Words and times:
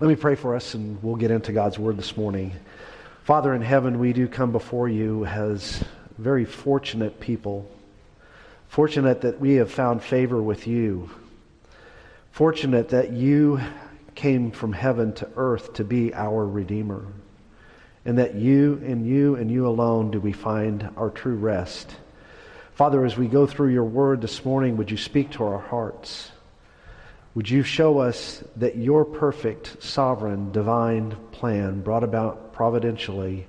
Let 0.00 0.06
me 0.06 0.14
pray 0.14 0.36
for 0.36 0.54
us 0.54 0.74
and 0.74 1.02
we'll 1.02 1.16
get 1.16 1.32
into 1.32 1.50
God's 1.50 1.76
Word 1.76 1.96
this 1.96 2.16
morning. 2.16 2.52
Father 3.24 3.52
in 3.52 3.62
heaven, 3.62 3.98
we 3.98 4.12
do 4.12 4.28
come 4.28 4.52
before 4.52 4.88
you 4.88 5.24
as 5.24 5.82
very 6.18 6.44
fortunate 6.44 7.18
people. 7.18 7.68
Fortunate 8.68 9.22
that 9.22 9.40
we 9.40 9.54
have 9.54 9.72
found 9.72 10.00
favor 10.00 10.40
with 10.40 10.68
you. 10.68 11.10
Fortunate 12.30 12.90
that 12.90 13.10
you 13.10 13.60
came 14.14 14.52
from 14.52 14.72
heaven 14.72 15.14
to 15.14 15.28
earth 15.34 15.72
to 15.74 15.82
be 15.82 16.14
our 16.14 16.46
Redeemer. 16.46 17.04
And 18.04 18.18
that 18.18 18.36
you 18.36 18.80
and 18.86 19.04
you 19.04 19.34
and 19.34 19.50
you 19.50 19.66
alone 19.66 20.12
do 20.12 20.20
we 20.20 20.30
find 20.30 20.88
our 20.96 21.10
true 21.10 21.34
rest. 21.34 21.92
Father, 22.74 23.04
as 23.04 23.16
we 23.16 23.26
go 23.26 23.48
through 23.48 23.72
your 23.72 23.82
word 23.82 24.20
this 24.20 24.44
morning, 24.44 24.76
would 24.76 24.92
you 24.92 24.96
speak 24.96 25.32
to 25.32 25.42
our 25.42 25.58
hearts? 25.58 26.30
Would 27.34 27.48
you 27.48 27.62
show 27.62 27.98
us 27.98 28.42
that 28.56 28.76
your 28.76 29.04
perfect, 29.04 29.82
sovereign, 29.82 30.50
divine 30.50 31.16
plan 31.30 31.82
brought 31.82 32.02
about 32.02 32.52
providentially 32.52 33.46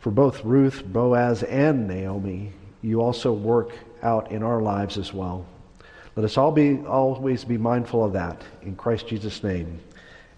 for 0.00 0.10
both 0.10 0.44
Ruth, 0.44 0.82
Boaz, 0.84 1.42
and 1.42 1.86
Naomi, 1.86 2.52
you 2.82 3.02
also 3.02 3.32
work 3.32 3.74
out 4.02 4.32
in 4.32 4.42
our 4.42 4.62
lives 4.62 4.96
as 4.96 5.12
well. 5.12 5.46
Let 6.16 6.24
us 6.24 6.38
all 6.38 6.50
be 6.50 6.78
always 6.86 7.44
be 7.44 7.58
mindful 7.58 8.04
of 8.04 8.14
that. 8.14 8.42
In 8.62 8.74
Christ 8.74 9.06
Jesus' 9.06 9.44
name, 9.44 9.78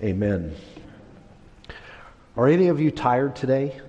amen. 0.03 0.55
Are 2.37 2.49
any 2.49 2.69
of 2.69 2.81
you 2.81 2.91
tired 2.91 3.37
today? 3.37 3.81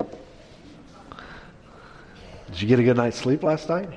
Did 2.47 2.61
you 2.61 2.67
get 2.67 2.79
a 2.79 2.83
good 2.83 2.97
night's 2.97 3.17
sleep 3.17 3.41
last 3.41 3.67
night? 3.67 3.89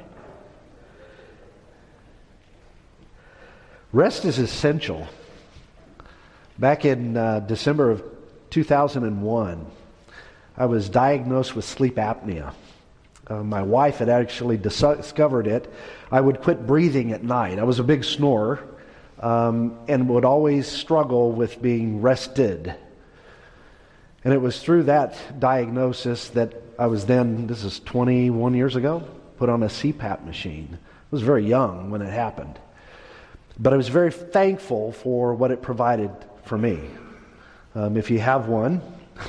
Rest 3.92 4.24
is 4.24 4.38
essential. 4.38 5.06
Back 6.58 6.84
in 6.84 7.16
uh, 7.16 7.40
December 7.40 7.90
of 7.90 8.02
2001, 8.50 9.66
I 10.56 10.66
was 10.66 10.88
diagnosed 10.88 11.54
with 11.54 11.64
sleep 11.64 11.96
apnea. 11.96 12.52
Uh, 13.28 13.42
my 13.42 13.62
wife 13.62 13.98
had 13.98 14.08
actually 14.08 14.56
discovered 14.56 15.46
it. 15.46 15.72
I 16.10 16.20
would 16.20 16.40
quit 16.40 16.66
breathing 16.66 17.12
at 17.12 17.22
night. 17.22 17.58
I 17.58 17.64
was 17.64 17.78
a 17.78 17.84
big 17.84 18.02
snorer 18.04 18.64
um, 19.20 19.78
and 19.86 20.08
would 20.08 20.24
always 20.24 20.66
struggle 20.66 21.30
with 21.32 21.62
being 21.62 22.02
rested. 22.02 22.74
And 24.24 24.34
it 24.34 24.40
was 24.40 24.60
through 24.60 24.84
that 24.84 25.16
diagnosis 25.38 26.28
that 26.30 26.54
I 26.78 26.86
was 26.86 27.06
then, 27.06 27.46
this 27.46 27.62
is 27.62 27.80
21 27.80 28.54
years 28.54 28.74
ago, 28.74 29.08
put 29.38 29.48
on 29.48 29.62
a 29.62 29.66
CPAP 29.68 30.24
machine. 30.24 30.70
I 30.72 31.06
was 31.10 31.22
very 31.22 31.46
young 31.46 31.90
when 31.90 32.02
it 32.02 32.12
happened. 32.12 32.58
But 33.58 33.72
I 33.72 33.76
was 33.76 33.88
very 33.88 34.12
thankful 34.12 34.92
for 34.92 35.34
what 35.34 35.50
it 35.50 35.62
provided 35.62 36.10
for 36.44 36.58
me. 36.58 36.80
Um, 37.74 37.96
if 37.96 38.10
you 38.10 38.18
have 38.18 38.48
one, 38.48 38.80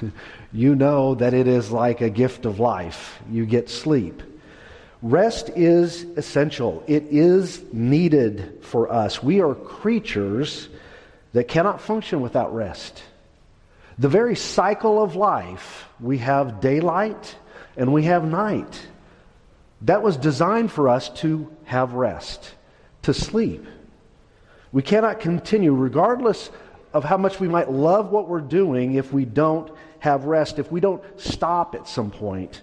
you 0.54 0.76
know 0.76 1.16
that 1.16 1.34
it 1.34 1.48
is 1.48 1.72
like 1.72 2.02
a 2.02 2.10
gift 2.10 2.46
of 2.46 2.60
life. 2.60 3.20
You 3.30 3.46
get 3.46 3.70
sleep. 3.70 4.22
Rest 5.02 5.50
is 5.56 6.04
essential, 6.16 6.84
it 6.88 7.04
is 7.12 7.62
needed 7.72 8.60
for 8.64 8.92
us. 8.92 9.22
We 9.22 9.42
are 9.42 9.54
creatures 9.54 10.70
that 11.34 11.48
cannot 11.48 11.82
function 11.82 12.22
without 12.22 12.54
rest. 12.54 13.04
The 14.00 14.10
very 14.10 14.36
cycle 14.36 15.02
of 15.02 15.16
life, 15.16 15.88
we 16.00 16.18
have 16.20 16.62
daylight 16.62 17.36
and 17.76 17.94
we 17.94 18.04
have 18.04 18.24
night. 18.26 18.88
That 19.82 20.02
was 20.02 20.18
designed 20.18 20.72
for 20.72 20.90
us 20.90 21.10
to 21.22 21.56
have 21.66 21.94
rest, 21.94 22.52
to 23.04 23.14
sleep. 23.14 23.66
We 24.72 24.82
cannot 24.82 25.20
continue, 25.20 25.74
regardless 25.74 26.50
of 26.94 27.04
how 27.04 27.18
much 27.18 27.40
we 27.40 27.48
might 27.48 27.72
love 27.72 28.12
what 28.12 28.28
we're 28.28 28.42
doing, 28.42 28.96
if 28.96 29.14
we 29.14 29.26
don't 29.26 29.72
have 30.00 30.26
rest, 30.26 30.60
if 30.60 30.72
we 30.72 30.80
don't 30.80 31.04
stop 31.20 31.76
at 31.76 31.88
some 31.88 32.12
point 32.12 32.62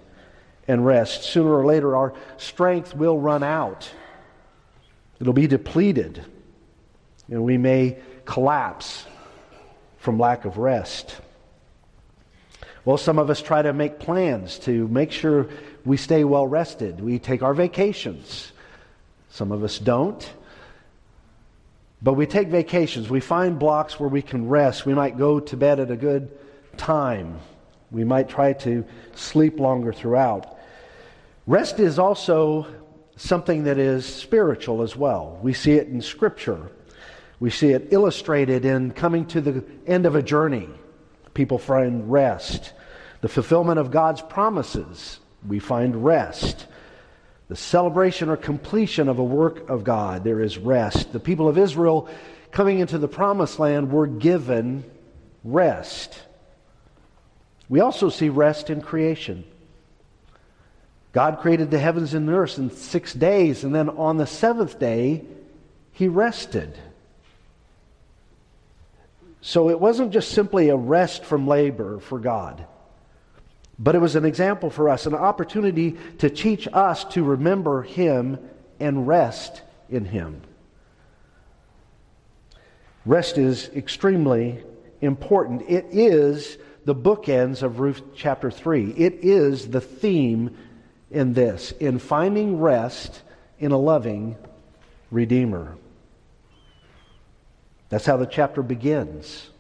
and 0.69 0.85
rest. 0.85 1.25
Sooner 1.25 1.53
or 1.53 1.65
later, 1.65 1.97
our 1.97 2.15
strength 2.37 2.95
will 2.95 3.19
run 3.19 3.43
out, 3.43 3.91
it'll 5.21 5.33
be 5.33 5.47
depleted, 5.47 6.25
and 7.29 7.43
we 7.43 7.59
may 7.59 7.99
collapse 8.25 9.07
from 9.99 10.19
lack 10.19 10.45
of 10.45 10.59
rest. 10.59 11.17
Well, 12.85 12.99
some 12.99 13.19
of 13.19 13.31
us 13.31 13.41
try 13.41 13.63
to 13.63 13.73
make 13.73 13.99
plans 13.99 14.59
to 14.61 14.87
make 14.89 15.11
sure 15.11 15.49
we 15.87 15.97
stay 15.97 16.25
well 16.25 16.47
rested. 16.47 17.01
We 17.01 17.19
take 17.19 17.43
our 17.43 17.55
vacations. 17.55 18.53
Some 19.31 19.53
of 19.53 19.65
us 19.65 19.79
don't. 19.79 20.31
But 22.05 22.13
we 22.13 22.27
take 22.27 22.49
vacations. 22.49 23.09
We 23.09 23.21
find 23.21 23.59
blocks 23.59 23.99
where 23.99 24.11
we 24.11 24.21
can 24.21 24.47
rest. 24.47 24.85
We 24.85 24.93
might 24.93 25.17
go 25.17 25.41
to 25.41 25.57
bed 25.57 25.81
at 25.81 25.91
a 25.91 25.97
good 25.97 26.31
time. 26.77 27.41
We 27.91 28.05
might 28.05 28.29
try 28.29 28.53
to 28.53 28.85
sleep 29.15 29.59
longer 29.59 29.91
throughout. 29.91 30.59
Rest 31.47 31.81
is 31.81 31.99
also 31.99 32.67
something 33.17 33.65
that 33.65 33.79
is 33.79 34.05
spiritual 34.05 34.83
as 34.83 34.95
well. 34.95 35.39
We 35.43 35.55
see 35.55 35.73
it 35.73 35.89
in 35.89 36.03
Scripture. 36.03 36.71
We 37.41 37.49
see 37.49 37.71
it 37.71 37.89
illustrated 37.91 38.67
in 38.67 38.91
coming 38.91 39.25
to 39.29 39.41
the 39.41 39.65
end 39.87 40.05
of 40.05 40.15
a 40.15 40.23
journey. 40.23 40.69
People 41.33 41.59
find 41.59 42.13
rest. 42.13 42.75
The 43.23 43.29
fulfillment 43.29 43.79
of 43.79 43.91
God's 43.91 44.21
promises, 44.21 45.21
we 45.49 45.59
find 45.59 46.05
rest 46.05 46.67
the 47.49 47.57
celebration 47.57 48.29
or 48.29 48.37
completion 48.37 49.09
of 49.09 49.19
a 49.19 49.25
work 49.25 49.69
of 49.69 49.85
God. 49.85 50.25
There 50.25 50.41
is 50.41 50.59
rest. 50.59 51.13
The 51.13 51.21
people 51.21 51.49
of 51.49 51.59
Israel 51.59 52.09
coming 52.51 52.79
into 52.79 52.99
the 52.99 53.09
promised 53.09 53.59
land 53.59 53.93
were 53.93 54.07
given 54.07 54.85
rest. 55.43 56.19
We 57.69 57.81
also 57.81 58.09
see 58.09 58.29
rest 58.29 58.71
in 58.71 58.81
creation. 58.81 59.45
God 61.13 61.39
created 61.41 61.71
the 61.71 61.79
heavens 61.79 62.15
and 62.15 62.29
the 62.29 62.33
earth 62.33 62.59
in 62.59 62.71
six 62.71 63.13
days, 63.13 63.63
and 63.63 63.75
then 63.75 63.89
on 63.89 64.17
the 64.17 64.27
seventh 64.27 64.79
day, 64.79 65.25
he 65.93 66.09
rested. 66.09 66.77
So 69.41 69.71
it 69.71 69.79
wasn't 69.79 70.13
just 70.13 70.31
simply 70.31 70.71
a 70.71 70.77
rest 70.77 71.25
from 71.25 71.47
labor 71.47 72.01
for 72.01 72.19
God. 72.19 72.67
But 73.79 73.95
it 73.95 73.99
was 73.99 74.17
an 74.17 74.25
example 74.25 74.71
for 74.71 74.89
us, 74.89 75.07
an 75.07 75.15
opportunity 75.15 75.97
to 76.19 76.31
teach 76.31 76.69
us 76.73 77.05
to 77.07 77.25
remember 77.25 77.83
Him 77.83 78.39
and 78.79 79.07
rest 79.07 79.63
in 79.89 80.05
Him. 80.05 80.43
Rest 83.05 83.37
is 83.37 83.69
extremely 83.75 84.63
important. 85.01 85.63
It 85.69 85.87
is 85.91 86.57
the 86.85 86.95
bookends 86.95 87.63
of 87.63 87.81
Ruth 87.81 88.03
chapter 88.15 88.51
3. 88.51 88.93
It 88.93 89.19
is 89.23 89.69
the 89.69 89.81
theme 89.81 90.57
in 91.11 91.33
this, 91.33 91.73
in 91.73 91.99
finding 91.99 92.61
rest 92.61 93.23
in 93.59 93.73
a 93.73 93.79
loving 93.79 94.37
Redeemer. 95.11 95.77
That's 97.89 98.07
how 98.07 98.17
the 98.17 98.27
chapter 98.27 98.63
begins. 98.63 99.51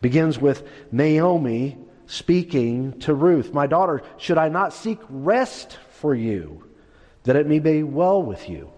Begins 0.00 0.38
with 0.38 0.66
Naomi 0.92 1.76
speaking 2.10 2.98
to 2.98 3.14
Ruth, 3.14 3.54
My 3.54 3.68
daughter, 3.68 4.02
should 4.18 4.36
I 4.36 4.48
not 4.48 4.74
seek 4.74 4.98
rest 5.08 5.78
for 5.92 6.12
you, 6.12 6.64
that 7.22 7.36
it 7.36 7.46
may 7.46 7.60
be 7.60 7.84
well 7.84 8.20
with 8.20 8.48
you? 8.48 8.70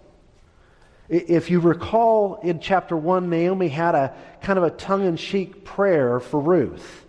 If 1.08 1.50
you 1.50 1.60
recall 1.60 2.40
in 2.42 2.60
chapter 2.60 2.94
1, 2.94 3.30
Naomi 3.30 3.68
had 3.68 3.94
a 3.94 4.14
kind 4.42 4.58
of 4.58 4.64
a 4.64 4.70
tongue 4.70 5.06
in 5.06 5.16
cheek 5.16 5.64
prayer 5.64 6.20
for 6.20 6.40
Ruth, 6.40 7.06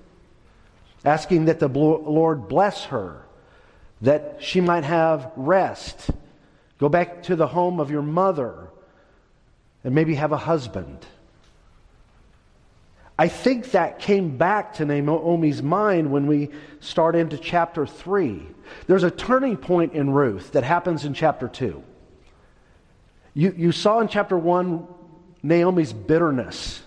asking 1.04 1.46
that 1.46 1.60
the 1.60 1.68
Lord 1.68 2.48
bless 2.48 2.86
her, 2.86 3.22
that 4.02 4.38
she 4.40 4.62
might 4.62 4.86
have 4.86 5.30
rest, 5.36 6.10
go 6.78 6.88
back 6.88 7.24
to 7.24 7.36
the 7.36 7.48
home 7.48 7.82
of 7.82 7.92
your 7.92 8.02
mother, 8.02 8.70
and 9.84 9.94
maybe 9.94 10.16
have 10.16 10.32
a 10.32 10.38
husband. 10.38 11.06
I 13.24 13.30
think 13.30 13.72
that 13.72 14.00
came 14.00 14.36
back 14.36 14.74
to 14.74 14.86
Naomi's 14.86 15.64
mind 15.64 16.12
when 16.12 16.28
we 16.28 16.50
start 16.82 17.16
into 17.16 17.38
chapter 17.38 17.86
3. 17.86 18.46
There's 18.86 19.04
a 19.04 19.12
turning 19.12 19.56
point 19.56 19.94
in 19.94 20.10
Ruth 20.10 20.52
that 20.52 20.66
happens 20.66 21.06
in 21.06 21.14
chapter 21.14 21.48
2. 21.48 21.82
You, 23.34 23.54
you 23.56 23.72
saw 23.72 24.02
in 24.02 24.10
chapter 24.10 24.38
1 24.38 24.86
Naomi's 25.42 25.94
bitterness. 25.94 26.82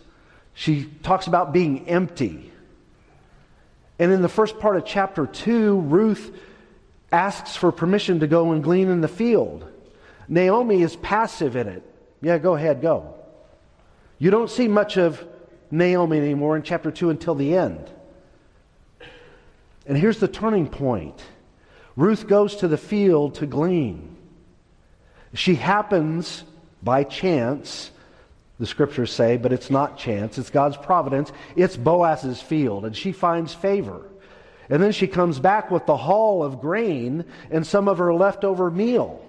She 0.52 0.84
talks 1.02 1.26
about 1.26 1.54
being 1.54 1.88
empty. 1.88 2.52
And 3.98 4.12
in 4.12 4.20
the 4.20 4.28
first 4.28 4.58
part 4.58 4.76
of 4.76 4.84
chapter 4.84 5.24
2, 5.24 5.80
Ruth 5.80 6.38
asks 7.10 7.56
for 7.56 7.72
permission 7.72 8.20
to 8.20 8.26
go 8.26 8.52
and 8.52 8.62
glean 8.62 8.90
in 8.90 9.00
the 9.00 9.08
field. 9.08 9.66
Naomi 10.28 10.82
is 10.82 10.96
passive 10.96 11.56
in 11.56 11.66
it. 11.66 11.82
Yeah, 12.20 12.36
go 12.36 12.56
ahead, 12.56 12.82
go. 12.82 13.14
You 14.18 14.30
don't 14.30 14.50
see 14.50 14.68
much 14.68 14.98
of 14.98 15.26
Naomi 15.70 16.18
anymore 16.18 16.56
in 16.56 16.62
chapter 16.62 16.90
2 16.90 17.10
until 17.10 17.34
the 17.34 17.56
end. 17.56 17.90
And 19.86 19.96
here's 19.96 20.18
the 20.18 20.28
turning 20.28 20.68
point 20.68 21.20
Ruth 21.96 22.26
goes 22.26 22.56
to 22.56 22.68
the 22.68 22.76
field 22.76 23.36
to 23.36 23.46
glean. 23.46 24.16
She 25.34 25.54
happens, 25.54 26.44
by 26.82 27.04
chance, 27.04 27.90
the 28.58 28.66
scriptures 28.66 29.12
say, 29.12 29.36
but 29.36 29.52
it's 29.52 29.70
not 29.70 29.98
chance. 29.98 30.38
It's 30.38 30.50
God's 30.50 30.76
providence. 30.76 31.30
It's 31.56 31.76
Boaz's 31.76 32.40
field, 32.40 32.84
and 32.84 32.96
she 32.96 33.12
finds 33.12 33.52
favor. 33.52 34.02
And 34.68 34.82
then 34.82 34.92
she 34.92 35.06
comes 35.06 35.38
back 35.38 35.70
with 35.70 35.86
the 35.86 35.96
haul 35.96 36.42
of 36.42 36.60
grain 36.60 37.24
and 37.50 37.66
some 37.66 37.86
of 37.88 37.98
her 37.98 38.12
leftover 38.12 38.70
meal. 38.70 39.24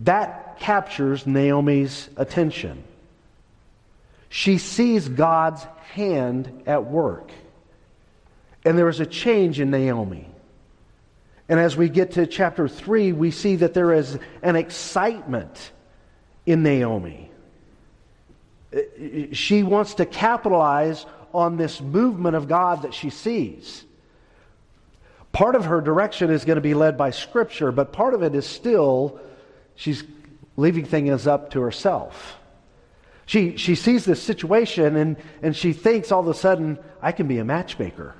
That 0.00 0.58
captures 0.60 1.26
Naomi's 1.26 2.08
attention. 2.16 2.84
She 4.32 4.56
sees 4.56 5.10
God's 5.10 5.62
hand 5.92 6.62
at 6.66 6.86
work. 6.86 7.30
And 8.64 8.78
there 8.78 8.88
is 8.88 8.98
a 8.98 9.04
change 9.04 9.60
in 9.60 9.70
Naomi. 9.70 10.26
And 11.50 11.60
as 11.60 11.76
we 11.76 11.90
get 11.90 12.12
to 12.12 12.26
chapter 12.26 12.66
3, 12.66 13.12
we 13.12 13.30
see 13.30 13.56
that 13.56 13.74
there 13.74 13.92
is 13.92 14.18
an 14.42 14.56
excitement 14.56 15.70
in 16.46 16.62
Naomi. 16.62 17.30
She 19.32 19.62
wants 19.62 19.96
to 19.96 20.06
capitalize 20.06 21.04
on 21.34 21.58
this 21.58 21.82
movement 21.82 22.34
of 22.34 22.48
God 22.48 22.82
that 22.82 22.94
she 22.94 23.10
sees. 23.10 23.84
Part 25.32 25.56
of 25.56 25.66
her 25.66 25.82
direction 25.82 26.30
is 26.30 26.46
going 26.46 26.56
to 26.56 26.62
be 26.62 26.72
led 26.72 26.96
by 26.96 27.10
Scripture, 27.10 27.70
but 27.70 27.92
part 27.92 28.14
of 28.14 28.22
it 28.22 28.34
is 28.34 28.46
still 28.46 29.20
she's 29.74 30.02
leaving 30.56 30.86
things 30.86 31.26
up 31.26 31.50
to 31.50 31.60
herself. 31.60 32.38
She, 33.26 33.56
she 33.56 33.74
sees 33.74 34.04
this 34.04 34.22
situation 34.22 34.96
and, 34.96 35.16
and 35.42 35.56
she 35.56 35.72
thinks 35.72 36.10
all 36.10 36.20
of 36.20 36.28
a 36.28 36.34
sudden, 36.34 36.78
I 37.00 37.12
can 37.12 37.28
be 37.28 37.38
a 37.38 37.44
matchmaker. 37.44 38.14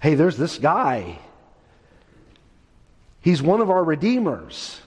Hey, 0.00 0.14
there's 0.14 0.36
this 0.36 0.58
guy. 0.58 1.18
He's 3.20 3.42
one 3.42 3.60
of 3.60 3.70
our 3.70 3.84
redeemers. 3.84 4.80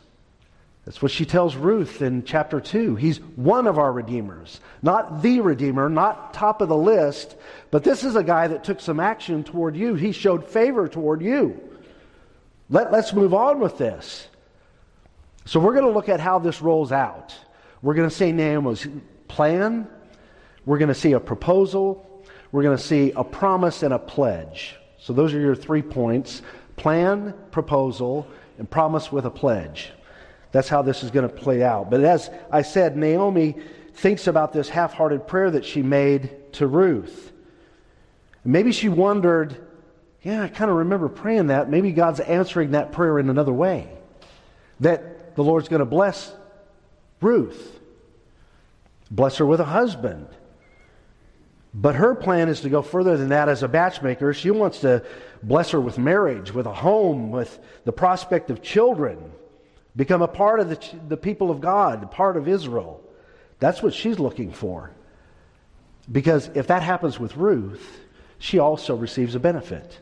That's 0.86 1.02
what 1.02 1.12
she 1.12 1.26
tells 1.26 1.56
Ruth 1.56 2.02
in 2.02 2.26
chapter 2.26 2.60
2. 2.60 2.96
He's 2.96 3.20
one 3.36 3.68
of 3.68 3.78
our 3.78 3.92
redeemers. 3.92 4.60
Not 4.82 5.22
the 5.22 5.40
redeemer, 5.40 5.88
not 5.88 6.34
top 6.34 6.62
of 6.62 6.68
the 6.68 6.76
list, 6.76 7.36
but 7.72 7.84
this 7.84 8.04
is 8.04 8.16
a 8.16 8.24
guy 8.24 8.48
that 8.48 8.64
took 8.64 8.82
some 8.82 9.00
action 9.00 9.44
toward 9.44 9.78
you. 9.78 9.94
He 9.94 10.12
showed 10.12 10.46
favor 10.46 10.90
toward 10.90 11.22
you. 11.22 11.62
Let, 12.70 12.92
let's 12.92 13.14
move 13.14 13.34
on 13.34 13.60
with 13.60 13.78
this. 13.78 14.28
So 15.46 15.60
we're 15.60 15.74
going 15.74 15.86
to 15.86 15.92
look 15.92 16.10
at 16.10 16.20
how 16.20 16.40
this 16.40 16.62
rolls 16.62 16.92
out. 16.92 17.36
We're 17.82 17.96
going 17.96 18.10
to 18.10 18.16
see 18.16 18.32
Naomi's 18.32 18.88
plan. 19.28 19.88
We're 20.66 20.78
going 20.78 20.90
to 20.90 20.96
see 20.96 21.12
a 21.12 21.20
proposal. 21.20 22.24
We're 22.52 22.64
going 22.64 22.78
to 22.78 22.84
see 22.84 23.12
a 23.12 23.24
promise 23.24 23.84
and 23.84 23.94
a 23.94 24.00
pledge. 24.00 24.76
So 24.98 25.12
those 25.12 25.34
are 25.34 25.40
your 25.40 25.56
three 25.56 25.82
points 25.82 26.42
plan, 26.76 27.34
proposal, 27.52 28.28
and 28.58 28.70
promise 28.70 29.12
with 29.12 29.26
a 29.26 29.30
pledge. 29.30 29.92
That's 30.52 30.70
how 30.70 30.82
this 30.82 31.04
is 31.04 31.12
going 31.12 31.28
to 31.28 31.34
play 31.34 31.64
out. 31.64 31.90
But 31.90 32.04
as 32.04 32.30
I 32.52 32.62
said, 32.62 32.96
Naomi 32.96 33.56
thinks 33.96 34.28
about 34.28 34.54
this 34.54 34.70
half 34.70 34.94
hearted 34.94 35.28
prayer 35.28 35.52
that 35.52 35.66
she 35.66 35.82
made 35.82 36.54
to 36.54 36.68
Ruth. 36.68 37.32
Maybe 38.46 38.72
she 38.72 38.90
wondered, 38.90 39.68
yeah, 40.22 40.44
I 40.44 40.48
kind 40.48 40.70
of 40.70 40.78
remember 40.78 41.10
praying 41.10 41.48
that. 41.48 41.70
Maybe 41.70 41.92
God's 41.92 42.20
answering 42.20 42.72
that 42.72 42.92
prayer 42.92 43.20
in 43.20 43.30
another 43.30 43.54
way. 43.54 43.90
That 44.80 45.13
the 45.36 45.44
Lord's 45.44 45.70
going 45.70 45.80
to 45.80 45.86
bless 45.86 46.34
Ruth, 47.22 47.80
bless 49.10 49.38
her 49.38 49.46
with 49.46 49.60
a 49.60 49.66
husband. 49.66 50.28
But 51.74 51.96
her 51.96 52.14
plan 52.14 52.50
is 52.50 52.62
to 52.62 52.70
go 52.70 52.84
further 52.84 53.18
than 53.18 53.30
that 53.30 53.50
as 53.50 53.64
a 53.64 53.68
matchmaker. 53.68 54.34
She 54.34 54.52
wants 54.52 54.82
to 54.82 55.04
bless 55.42 55.72
her 55.72 55.82
with 55.82 55.98
marriage, 55.98 56.54
with 56.54 56.68
a 56.68 56.74
home, 56.74 57.32
with 57.32 57.58
the 57.84 57.92
prospect 57.92 58.52
of 58.52 58.62
children 58.62 59.32
become 59.96 60.22
a 60.22 60.28
part 60.28 60.60
of 60.60 60.70
the, 60.70 60.80
the 61.08 61.18
people 61.18 61.52
of 61.52 61.62
God, 61.62 62.12
part 62.12 62.38
of 62.38 62.48
Israel. 62.48 63.02
That's 63.60 63.82
what 63.82 63.94
she's 63.94 64.20
looking 64.20 64.52
for. 64.52 64.92
Because 66.12 66.50
if 66.54 66.68
that 66.68 66.84
happens 66.84 67.20
with 67.20 67.38
Ruth, 67.38 68.02
she 68.40 68.60
also 68.60 68.96
receives 68.96 69.36
a 69.36 69.40
benefit. 69.40 70.00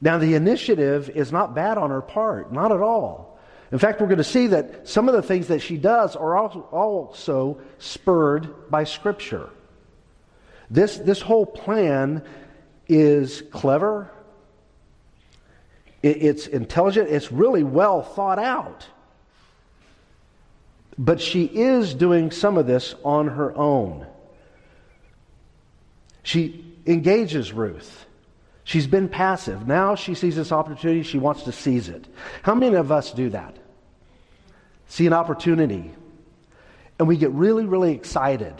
Now, 0.00 0.18
the 0.18 0.34
initiative 0.34 1.08
is 1.10 1.32
not 1.32 1.54
bad 1.54 1.78
on 1.78 1.90
her 1.90 2.02
part, 2.02 2.52
not 2.52 2.72
at 2.72 2.80
all. 2.80 3.25
In 3.72 3.78
fact, 3.78 4.00
we're 4.00 4.06
going 4.06 4.18
to 4.18 4.24
see 4.24 4.48
that 4.48 4.88
some 4.88 5.08
of 5.08 5.14
the 5.14 5.22
things 5.22 5.48
that 5.48 5.60
she 5.60 5.76
does 5.76 6.14
are 6.14 6.36
also 6.36 7.60
spurred 7.78 8.70
by 8.70 8.84
Scripture. 8.84 9.50
This, 10.70 10.96
this 10.98 11.20
whole 11.20 11.46
plan 11.46 12.22
is 12.88 13.42
clever, 13.50 14.10
it's 16.02 16.46
intelligent, 16.46 17.08
it's 17.08 17.32
really 17.32 17.64
well 17.64 18.02
thought 18.02 18.38
out. 18.38 18.86
But 20.98 21.20
she 21.20 21.44
is 21.44 21.94
doing 21.94 22.30
some 22.30 22.56
of 22.56 22.66
this 22.66 22.94
on 23.04 23.28
her 23.28 23.56
own. 23.56 24.06
She 26.22 26.64
engages 26.86 27.52
Ruth. 27.52 28.05
She's 28.66 28.88
been 28.88 29.08
passive. 29.08 29.68
Now 29.68 29.94
she 29.94 30.16
sees 30.16 30.34
this 30.34 30.50
opportunity, 30.50 31.04
she 31.04 31.18
wants 31.18 31.44
to 31.44 31.52
seize 31.52 31.88
it. 31.88 32.04
How 32.42 32.52
many 32.56 32.74
of 32.74 32.90
us 32.90 33.12
do 33.12 33.30
that? 33.30 33.56
See 34.88 35.06
an 35.06 35.12
opportunity, 35.12 35.94
and 36.98 37.06
we 37.06 37.16
get 37.16 37.30
really, 37.30 37.64
really 37.64 37.92
excited. 37.92 38.54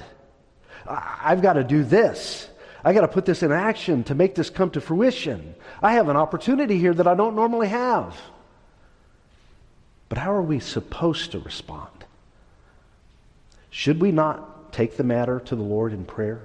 I've 0.88 1.42
got 1.42 1.54
to 1.54 1.64
do 1.64 1.82
this. 1.82 2.48
I 2.84 2.92
got 2.92 3.00
to 3.00 3.08
put 3.08 3.24
this 3.24 3.42
in 3.42 3.50
action 3.50 4.04
to 4.04 4.14
make 4.14 4.36
this 4.36 4.48
come 4.48 4.70
to 4.70 4.80
fruition. 4.80 5.56
I 5.82 5.94
have 5.94 6.08
an 6.08 6.16
opportunity 6.16 6.78
here 6.78 6.94
that 6.94 7.08
I 7.08 7.16
don't 7.16 7.34
normally 7.34 7.66
have. 7.66 8.16
But 10.08 10.18
how 10.18 10.32
are 10.32 10.42
we 10.42 10.60
supposed 10.60 11.32
to 11.32 11.40
respond? 11.40 12.04
Should 13.70 14.00
we 14.00 14.12
not 14.12 14.72
take 14.72 14.96
the 14.96 15.02
matter 15.02 15.40
to 15.40 15.56
the 15.56 15.62
Lord 15.62 15.92
in 15.92 16.04
prayer? 16.04 16.42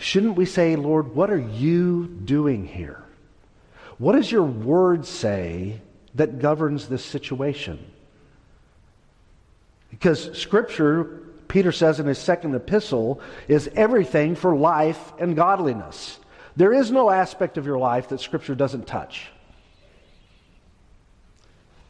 Shouldn't 0.00 0.36
we 0.36 0.46
say, 0.46 0.76
Lord, 0.76 1.14
what 1.14 1.30
are 1.30 1.38
you 1.38 2.06
doing 2.06 2.66
here? 2.66 3.02
What 3.98 4.12
does 4.12 4.32
your 4.32 4.42
word 4.42 5.06
say 5.06 5.80
that 6.14 6.40
governs 6.40 6.88
this 6.88 7.04
situation? 7.04 7.78
Because 9.90 10.36
Scripture 10.36 11.20
Peter 11.50 11.72
says 11.72 12.00
in 12.00 12.06
his 12.06 12.18
second 12.18 12.54
epistle, 12.54 13.20
is 13.48 13.68
everything 13.74 14.36
for 14.36 14.56
life 14.56 15.12
and 15.18 15.36
godliness. 15.36 16.18
There 16.56 16.72
is 16.72 16.90
no 16.90 17.10
aspect 17.10 17.58
of 17.58 17.66
your 17.66 17.78
life 17.78 18.08
that 18.08 18.20
Scripture 18.20 18.54
doesn't 18.54 18.86
touch. 18.86 19.30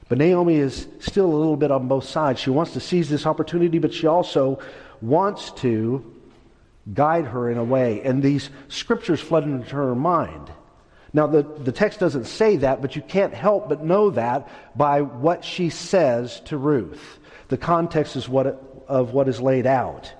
But 0.09 0.19
Naomi 0.19 0.57
is 0.57 0.89
still 0.99 1.27
a 1.27 1.37
little 1.37 1.57
bit 1.57 1.71
on 1.71 1.89
both 1.89 2.05
sides. 2.05 2.41
She 2.41 2.51
wants 2.51 2.73
to 2.73 2.81
seize 2.81 3.09
this 3.09 3.27
opportunity, 3.27 3.79
but 3.79 3.93
she 3.93 4.07
also 4.07 4.59
wants 5.01 5.51
to 5.53 6.10
guide 6.93 7.27
her 7.27 7.51
in 7.51 7.59
a 7.59 7.65
way. 7.65 8.03
And 8.03 8.23
these 8.23 8.51
scriptures 8.69 9.21
flood 9.21 9.45
into 9.45 9.77
her 9.77 9.95
mind. 9.95 10.51
Now, 11.13 11.27
the, 11.27 11.43
the 11.43 11.73
text 11.73 11.99
doesn't 11.99 12.27
say 12.27 12.57
that, 12.59 12.81
but 12.81 12.95
you 12.95 13.03
can't 13.03 13.35
help 13.35 13.69
but 13.69 13.83
know 13.83 14.11
that 14.11 14.49
by 14.77 15.03
what 15.03 15.45
she 15.45 15.71
says 15.71 16.41
to 16.47 16.57
Ruth. 16.57 17.19
The 17.49 17.59
context 17.59 18.15
is 18.17 18.29
what 18.29 18.47
it, 18.47 18.59
of 18.87 19.13
what 19.13 19.29
is 19.29 19.41
laid 19.41 19.67
out. 19.67 20.13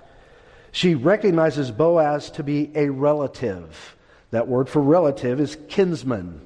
She 0.71 0.95
recognizes 0.95 1.71
Boaz 1.71 2.31
to 2.31 2.43
be 2.43 2.71
a 2.75 2.89
relative. 2.89 3.95
That 4.31 4.47
word 4.47 4.69
for 4.69 4.81
relative 4.81 5.39
is 5.39 5.57
kinsman, 5.67 6.41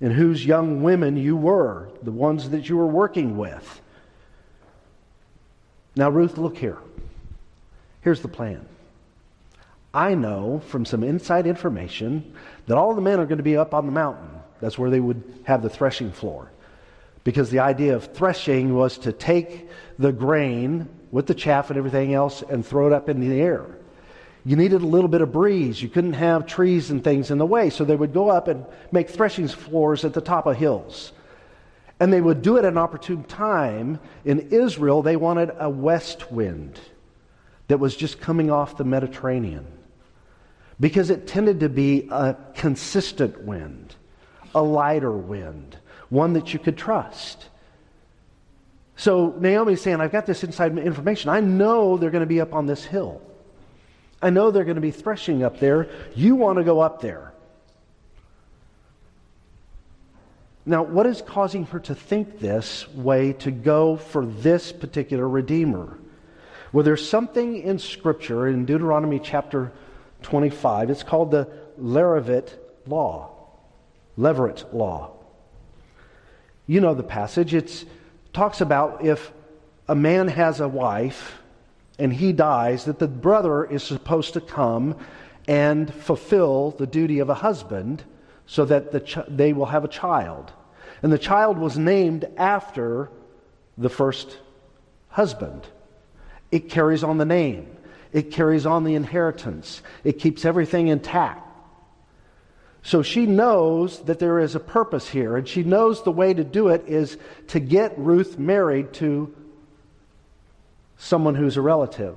in 0.00 0.10
whose 0.10 0.44
young 0.44 0.82
women 0.82 1.16
you 1.16 1.36
were, 1.36 1.90
the 2.02 2.12
ones 2.12 2.50
that 2.50 2.68
you 2.68 2.76
were 2.76 2.86
working 2.86 3.36
with. 3.36 3.80
Now, 5.96 6.08
Ruth, 6.08 6.38
look 6.38 6.56
here. 6.56 6.78
Here's 8.02 8.22
the 8.22 8.28
plan. 8.28 8.66
I 9.92 10.14
know 10.14 10.62
from 10.66 10.84
some 10.84 11.02
inside 11.02 11.46
information 11.46 12.34
that 12.66 12.78
all 12.78 12.94
the 12.94 13.00
men 13.00 13.18
are 13.18 13.26
going 13.26 13.38
to 13.38 13.44
be 13.44 13.56
up 13.56 13.74
on 13.74 13.86
the 13.86 13.92
mountain. 13.92 14.28
That's 14.60 14.78
where 14.78 14.90
they 14.90 15.00
would 15.00 15.22
have 15.44 15.62
the 15.62 15.70
threshing 15.70 16.12
floor 16.12 16.50
because 17.24 17.50
the 17.50 17.58
idea 17.58 17.96
of 17.96 18.14
threshing 18.14 18.74
was 18.74 18.98
to 18.98 19.12
take 19.12 19.68
the 19.98 20.12
grain 20.12 20.88
with 21.10 21.26
the 21.26 21.34
chaff 21.34 21.70
and 21.70 21.78
everything 21.78 22.14
else 22.14 22.42
and 22.42 22.64
throw 22.64 22.86
it 22.86 22.92
up 22.92 23.08
in 23.08 23.20
the 23.20 23.40
air. 23.40 23.66
You 24.44 24.56
needed 24.56 24.80
a 24.80 24.86
little 24.86 25.08
bit 25.08 25.20
of 25.20 25.32
breeze. 25.32 25.82
You 25.82 25.88
couldn't 25.88 26.14
have 26.14 26.46
trees 26.46 26.90
and 26.90 27.04
things 27.04 27.30
in 27.30 27.38
the 27.38 27.46
way, 27.46 27.68
so 27.68 27.84
they 27.84 27.96
would 27.96 28.14
go 28.14 28.30
up 28.30 28.48
and 28.48 28.64
make 28.90 29.10
threshing 29.10 29.48
floors 29.48 30.04
at 30.04 30.14
the 30.14 30.20
top 30.22 30.46
of 30.46 30.56
hills. 30.56 31.12
And 31.98 32.10
they 32.10 32.22
would 32.22 32.40
do 32.40 32.56
it 32.56 32.64
at 32.64 32.72
an 32.72 32.78
opportune 32.78 33.24
time. 33.24 34.00
In 34.24 34.48
Israel, 34.50 35.02
they 35.02 35.16
wanted 35.16 35.50
a 35.58 35.68
west 35.68 36.32
wind 36.32 36.80
that 37.70 37.78
was 37.78 37.94
just 37.94 38.20
coming 38.20 38.50
off 38.50 38.76
the 38.76 38.84
Mediterranean 38.84 39.64
because 40.80 41.08
it 41.08 41.28
tended 41.28 41.60
to 41.60 41.68
be 41.68 42.08
a 42.10 42.34
consistent 42.56 43.44
wind, 43.44 43.94
a 44.56 44.60
lighter 44.60 45.12
wind 45.12 45.76
one 46.08 46.32
that 46.32 46.52
you 46.52 46.58
could 46.58 46.76
trust. 46.76 47.46
So 48.96 49.36
Naomi's 49.38 49.80
saying, 49.80 50.00
I've 50.00 50.10
got 50.10 50.26
this 50.26 50.42
inside 50.42 50.76
information. 50.78 51.30
I 51.30 51.38
know 51.38 51.96
they're 51.96 52.10
going 52.10 52.22
to 52.22 52.26
be 52.26 52.40
up 52.40 52.54
on 52.54 52.66
this 52.66 52.84
hill. 52.84 53.22
I 54.20 54.30
know 54.30 54.50
they're 54.50 54.64
going 54.64 54.74
to 54.74 54.80
be 54.80 54.90
threshing 54.90 55.44
up 55.44 55.60
there. 55.60 55.88
You 56.16 56.34
want 56.34 56.58
to 56.58 56.64
go 56.64 56.80
up 56.80 57.00
there. 57.00 57.32
Now, 60.66 60.82
what 60.82 61.06
is 61.06 61.22
causing 61.22 61.66
her 61.66 61.78
to 61.78 61.94
think 61.94 62.40
this 62.40 62.88
way 62.88 63.32
to 63.34 63.52
go 63.52 63.96
for 63.96 64.26
this 64.26 64.72
particular 64.72 65.28
Redeemer? 65.28 65.99
Well, 66.72 66.84
there's 66.84 67.08
something 67.08 67.56
in 67.56 67.80
Scripture 67.80 68.46
in 68.46 68.64
Deuteronomy 68.64 69.18
chapter 69.18 69.72
25. 70.22 70.90
It's 70.90 71.02
called 71.02 71.32
the 71.32 71.48
Levirate 71.80 72.56
Law. 72.86 73.32
Levirate 74.16 74.72
Law. 74.72 75.12
You 76.68 76.80
know 76.80 76.94
the 76.94 77.02
passage. 77.02 77.54
It 77.54 77.84
talks 78.32 78.60
about 78.60 79.04
if 79.04 79.32
a 79.88 79.96
man 79.96 80.28
has 80.28 80.60
a 80.60 80.68
wife 80.68 81.38
and 81.98 82.12
he 82.12 82.32
dies, 82.32 82.84
that 82.84 83.00
the 83.00 83.08
brother 83.08 83.64
is 83.64 83.82
supposed 83.82 84.34
to 84.34 84.40
come 84.40 84.96
and 85.48 85.92
fulfill 85.92 86.70
the 86.70 86.86
duty 86.86 87.18
of 87.18 87.28
a 87.28 87.34
husband 87.34 88.04
so 88.46 88.64
that 88.64 88.92
the 88.92 89.00
ch- 89.00 89.18
they 89.28 89.52
will 89.52 89.66
have 89.66 89.84
a 89.84 89.88
child. 89.88 90.52
And 91.02 91.12
the 91.12 91.18
child 91.18 91.58
was 91.58 91.76
named 91.76 92.28
after 92.36 93.10
the 93.76 93.90
first 93.90 94.38
husband. 95.08 95.66
It 96.50 96.68
carries 96.68 97.04
on 97.04 97.18
the 97.18 97.24
name, 97.24 97.66
it 98.12 98.30
carries 98.30 98.66
on 98.66 98.84
the 98.84 98.94
inheritance, 98.94 99.82
it 100.04 100.18
keeps 100.18 100.44
everything 100.44 100.88
intact. 100.88 101.46
So 102.82 103.02
she 103.02 103.26
knows 103.26 104.00
that 104.04 104.18
there 104.18 104.38
is 104.38 104.54
a 104.54 104.60
purpose 104.60 105.08
here, 105.08 105.36
and 105.36 105.46
she 105.46 105.62
knows 105.62 106.02
the 106.02 106.10
way 106.10 106.32
to 106.32 106.44
do 106.44 106.68
it 106.68 106.84
is 106.86 107.18
to 107.48 107.60
get 107.60 107.98
Ruth 107.98 108.38
married 108.38 108.94
to 108.94 109.34
someone 110.96 111.34
who's 111.34 111.56
a 111.56 111.60
relative. 111.60 112.16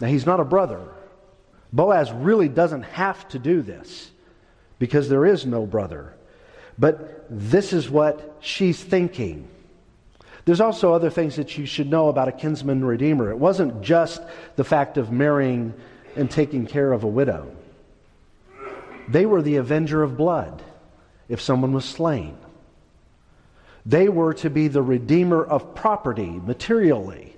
Now, 0.00 0.08
he's 0.08 0.24
not 0.24 0.40
a 0.40 0.44
brother. 0.44 0.80
Boaz 1.72 2.10
really 2.12 2.48
doesn't 2.48 2.82
have 2.82 3.28
to 3.28 3.38
do 3.38 3.62
this 3.62 4.10
because 4.78 5.08
there 5.08 5.26
is 5.26 5.44
no 5.46 5.66
brother. 5.66 6.14
But 6.78 7.26
this 7.28 7.72
is 7.72 7.90
what 7.90 8.38
she's 8.40 8.82
thinking. 8.82 9.48
There's 10.44 10.60
also 10.60 10.92
other 10.92 11.10
things 11.10 11.36
that 11.36 11.58
you 11.58 11.66
should 11.66 11.90
know 11.90 12.08
about 12.08 12.28
a 12.28 12.32
kinsman 12.32 12.84
redeemer. 12.84 13.30
It 13.30 13.38
wasn't 13.38 13.82
just 13.82 14.22
the 14.56 14.64
fact 14.64 14.96
of 14.96 15.12
marrying 15.12 15.74
and 16.16 16.30
taking 16.30 16.66
care 16.66 16.92
of 16.92 17.04
a 17.04 17.08
widow, 17.08 17.54
they 19.08 19.26
were 19.26 19.42
the 19.42 19.56
avenger 19.56 20.02
of 20.02 20.16
blood 20.16 20.62
if 21.28 21.40
someone 21.40 21.72
was 21.72 21.84
slain. 21.84 22.36
They 23.86 24.08
were 24.08 24.34
to 24.34 24.50
be 24.50 24.68
the 24.68 24.82
redeemer 24.82 25.42
of 25.42 25.74
property 25.74 26.30
materially, 26.30 27.36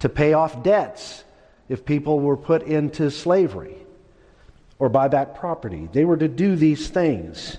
to 0.00 0.08
pay 0.08 0.32
off 0.32 0.62
debts 0.62 1.24
if 1.68 1.84
people 1.84 2.20
were 2.20 2.36
put 2.36 2.62
into 2.62 3.10
slavery 3.10 3.76
or 4.78 4.88
buy 4.88 5.08
back 5.08 5.36
property. 5.36 5.88
They 5.92 6.04
were 6.04 6.16
to 6.16 6.28
do 6.28 6.56
these 6.56 6.88
things. 6.88 7.58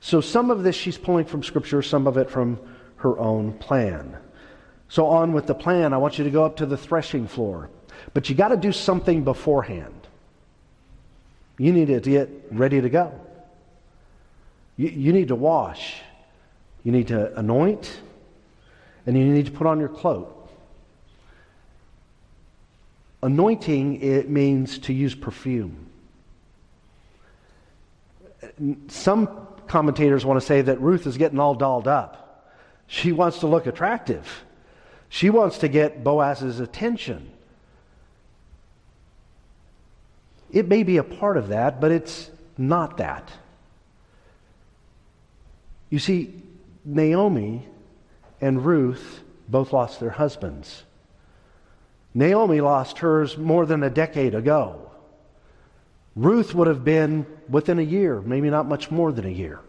So 0.00 0.20
some 0.20 0.50
of 0.50 0.62
this 0.62 0.76
she's 0.76 0.98
pulling 0.98 1.24
from 1.24 1.42
Scripture, 1.42 1.82
some 1.82 2.06
of 2.06 2.16
it 2.16 2.30
from 2.30 2.58
her 2.98 3.18
own 3.18 3.52
plan. 3.54 4.16
So 4.88 5.06
on 5.06 5.32
with 5.32 5.46
the 5.46 5.54
plan. 5.54 5.92
I 5.92 5.98
want 5.98 6.18
you 6.18 6.24
to 6.24 6.30
go 6.30 6.44
up 6.44 6.56
to 6.56 6.66
the 6.66 6.76
threshing 6.76 7.26
floor. 7.26 7.70
But 8.14 8.28
you 8.28 8.34
got 8.34 8.48
to 8.48 8.56
do 8.56 8.72
something 8.72 9.24
beforehand. 9.24 9.94
You 11.58 11.72
need 11.72 11.88
to 11.88 12.00
get 12.00 12.30
ready 12.50 12.80
to 12.80 12.88
go. 12.88 13.12
You, 14.76 14.88
you 14.88 15.12
need 15.12 15.28
to 15.28 15.34
wash. 15.34 15.96
You 16.84 16.92
need 16.92 17.08
to 17.08 17.36
anoint. 17.38 18.00
And 19.06 19.16
you 19.16 19.24
need 19.24 19.46
to 19.46 19.52
put 19.52 19.66
on 19.66 19.78
your 19.78 19.88
cloak. 19.88 20.34
Anointing, 23.22 24.00
it 24.00 24.30
means 24.30 24.78
to 24.80 24.92
use 24.92 25.14
perfume. 25.14 25.86
Some 28.86 29.28
commentators 29.66 30.24
want 30.24 30.40
to 30.40 30.46
say 30.46 30.62
that 30.62 30.80
Ruth 30.80 31.06
is 31.06 31.16
getting 31.16 31.40
all 31.40 31.54
dolled 31.54 31.88
up. 31.88 32.27
She 32.88 33.12
wants 33.12 33.40
to 33.40 33.46
look 33.46 33.66
attractive. 33.66 34.44
She 35.10 35.30
wants 35.30 35.58
to 35.58 35.68
get 35.68 36.02
Boaz's 36.02 36.58
attention. 36.58 37.30
It 40.50 40.66
may 40.66 40.82
be 40.82 40.96
a 40.96 41.04
part 41.04 41.36
of 41.36 41.48
that, 41.48 41.80
but 41.80 41.92
it's 41.92 42.30
not 42.56 42.96
that. 42.96 43.30
You 45.90 45.98
see, 45.98 46.42
Naomi 46.84 47.66
and 48.40 48.64
Ruth 48.64 49.20
both 49.48 49.72
lost 49.72 50.00
their 50.00 50.10
husbands. 50.10 50.82
Naomi 52.14 52.62
lost 52.62 52.98
hers 52.98 53.36
more 53.36 53.66
than 53.66 53.82
a 53.82 53.90
decade 53.90 54.34
ago. 54.34 54.90
Ruth 56.16 56.54
would 56.54 56.66
have 56.66 56.84
been 56.84 57.26
within 57.48 57.78
a 57.78 57.82
year, 57.82 58.20
maybe 58.22 58.48
not 58.48 58.66
much 58.66 58.90
more 58.90 59.12
than 59.12 59.26
a 59.26 59.30
year. 59.30 59.60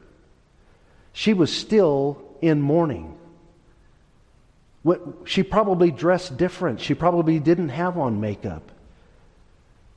She 1.12 1.34
was 1.34 1.56
still 1.56 2.29
in 2.42 2.62
mourning. 2.62 3.18
She 5.26 5.44
probably 5.44 5.92
dressed 5.92 6.38
different. 6.38 6.80
She 6.80 6.94
probably 6.94 7.40
didn't 7.40 7.70
have 7.70 7.98
on 7.98 8.22
makeup. 8.22 8.72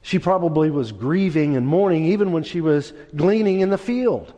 She 0.02 0.18
probably 0.18 0.70
was 0.70 0.90
grieving 0.90 1.56
and 1.56 1.66
mourning 1.66 2.06
even 2.06 2.32
when 2.32 2.42
she 2.42 2.60
was 2.60 2.92
gleaning 3.14 3.60
in 3.60 3.70
the 3.70 3.78
field. 3.78 4.34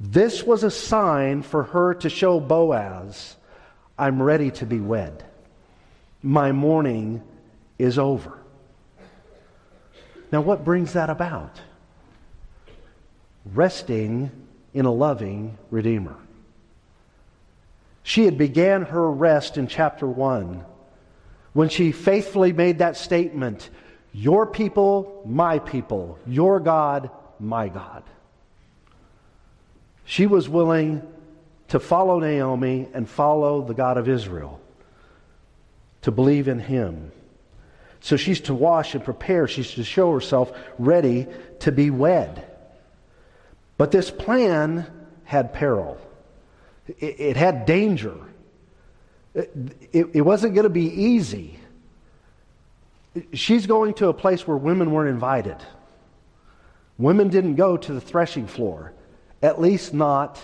This 0.00 0.42
was 0.42 0.64
a 0.64 0.70
sign 0.70 1.42
for 1.42 1.62
her 1.62 1.94
to 1.94 2.10
show 2.10 2.40
Boaz, 2.40 3.36
I'm 3.96 4.20
ready 4.20 4.50
to 4.52 4.66
be 4.66 4.80
wed 4.80 5.24
my 6.24 6.52
mourning 6.52 7.22
is 7.78 7.98
over. 7.98 8.38
Now, 10.32 10.40
what 10.40 10.64
brings 10.64 10.94
that 10.94 11.10
about? 11.10 11.60
Resting 13.44 14.30
in 14.74 14.84
a 14.84 14.92
loving 14.92 15.56
Redeemer. 15.70 16.16
She 18.02 18.26
had 18.26 18.36
began 18.36 18.82
her 18.82 19.10
rest 19.10 19.56
in 19.56 19.66
chapter 19.66 20.06
1 20.06 20.64
when 21.54 21.68
she 21.68 21.92
faithfully 21.92 22.52
made 22.52 22.80
that 22.80 22.96
statement, 22.96 23.70
Your 24.12 24.46
people, 24.46 25.22
my 25.24 25.60
people, 25.60 26.18
your 26.26 26.60
God, 26.60 27.10
my 27.40 27.68
God. 27.68 28.02
She 30.04 30.26
was 30.26 30.48
willing 30.48 31.02
to 31.68 31.80
follow 31.80 32.18
Naomi 32.18 32.88
and 32.92 33.08
follow 33.08 33.62
the 33.62 33.74
God 33.74 33.96
of 33.96 34.08
Israel 34.08 34.60
to 36.02 36.10
believe 36.10 36.48
in 36.48 36.58
Him. 36.58 37.10
So 38.00 38.18
she's 38.18 38.42
to 38.42 38.54
wash 38.54 38.94
and 38.94 39.02
prepare. 39.02 39.48
She's 39.48 39.72
to 39.74 39.84
show 39.84 40.12
herself 40.12 40.52
ready 40.78 41.26
to 41.60 41.72
be 41.72 41.88
wed. 41.88 42.44
But 43.76 43.90
this 43.90 44.10
plan 44.10 44.86
had 45.24 45.52
peril, 45.52 45.98
it, 46.86 47.20
it 47.20 47.36
had 47.36 47.66
danger. 47.66 48.14
It, 49.34 49.52
it, 49.92 50.06
it 50.14 50.20
wasn't 50.20 50.54
going 50.54 50.64
to 50.64 50.70
be 50.70 50.86
easy. 50.86 51.58
She's 53.32 53.66
going 53.66 53.94
to 53.94 54.08
a 54.08 54.14
place 54.14 54.46
where 54.46 54.56
women 54.56 54.92
weren't 54.92 55.10
invited. 55.10 55.56
Women 56.98 57.28
didn't 57.28 57.56
go 57.56 57.76
to 57.76 57.92
the 57.92 58.00
threshing 58.00 58.46
floor, 58.46 58.92
at 59.42 59.60
least 59.60 59.92
not 59.92 60.40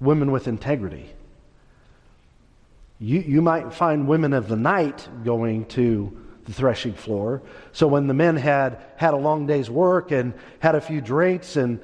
women 0.00 0.30
with 0.30 0.48
integrity. 0.48 1.08
You, 2.98 3.20
you 3.20 3.42
might 3.42 3.72
find 3.72 4.06
women 4.06 4.32
of 4.32 4.48
the 4.48 4.56
night 4.56 5.08
going 5.24 5.66
to 5.66 6.16
the 6.44 6.52
threshing 6.52 6.94
floor. 6.94 7.42
So 7.72 7.86
when 7.86 8.06
the 8.06 8.14
men 8.14 8.36
had 8.36 8.78
had 8.96 9.14
a 9.14 9.18
long 9.18 9.46
day's 9.46 9.68
work 9.68 10.12
and 10.12 10.34
had 10.60 10.74
a 10.74 10.80
few 10.80 11.00
drinks 11.00 11.56
and 11.56 11.80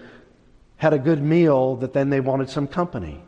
had 0.83 0.93
a 0.93 0.99
good 0.99 1.23
meal, 1.23 1.77
that 1.77 1.93
then 1.93 2.11
they 2.11 2.19
wanted 2.19 2.51
some 2.51 2.67
company. 2.67 3.23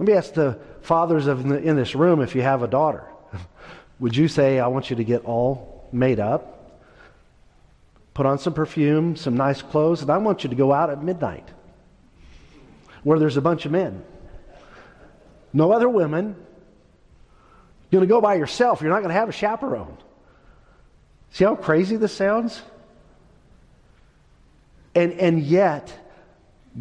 Let 0.00 0.08
me 0.08 0.14
ask 0.14 0.34
the 0.34 0.58
fathers 0.80 1.26
the, 1.26 1.58
in 1.58 1.76
this 1.76 1.94
room 1.94 2.20
if 2.20 2.34
you 2.34 2.42
have 2.42 2.64
a 2.64 2.66
daughter. 2.66 3.04
Would 4.00 4.16
you 4.16 4.26
say, 4.26 4.58
I 4.58 4.66
want 4.66 4.90
you 4.90 4.96
to 4.96 5.04
get 5.04 5.24
all 5.24 5.86
made 5.92 6.18
up, 6.18 6.82
put 8.14 8.26
on 8.26 8.40
some 8.40 8.52
perfume, 8.52 9.14
some 9.14 9.36
nice 9.36 9.62
clothes, 9.62 10.02
and 10.02 10.10
I 10.10 10.18
want 10.18 10.42
you 10.42 10.50
to 10.50 10.56
go 10.56 10.72
out 10.72 10.90
at 10.90 11.04
midnight 11.04 11.48
where 13.04 13.20
there's 13.20 13.36
a 13.36 13.40
bunch 13.40 13.64
of 13.64 13.70
men? 13.70 14.02
no 15.52 15.70
other 15.70 15.88
women. 15.88 16.34
You're 17.90 18.00
going 18.00 18.08
to 18.08 18.12
go 18.12 18.20
by 18.20 18.34
yourself. 18.34 18.80
You're 18.80 18.90
not 18.90 19.02
going 19.02 19.10
to 19.10 19.14
have 19.14 19.28
a 19.28 19.32
chaperone. 19.32 19.96
See 21.30 21.44
how 21.44 21.54
crazy 21.54 21.94
this 21.94 22.12
sounds? 22.12 22.60
And, 24.94 25.12
and 25.14 25.40
yet, 25.42 25.92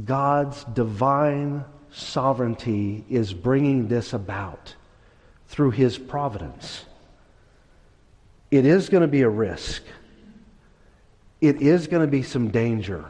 God's 0.05 0.63
divine 0.63 1.65
sovereignty 1.91 3.03
is 3.09 3.33
bringing 3.33 3.87
this 3.87 4.13
about 4.13 4.75
through 5.47 5.71
His 5.71 5.97
providence. 5.97 6.85
It 8.51 8.65
is 8.65 8.89
going 8.89 9.01
to 9.01 9.07
be 9.07 9.21
a 9.21 9.29
risk, 9.29 9.83
it 11.41 11.61
is 11.61 11.87
going 11.87 12.01
to 12.01 12.11
be 12.11 12.23
some 12.23 12.49
danger. 12.49 13.05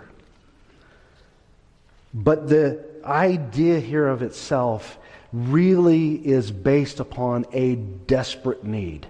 But 2.14 2.50
the 2.50 2.84
idea 3.04 3.80
here 3.80 4.08
of 4.08 4.22
itself 4.22 4.98
really 5.32 6.14
is 6.16 6.52
based 6.52 7.00
upon 7.00 7.46
a 7.52 7.76
desperate 7.76 8.64
need. 8.64 9.08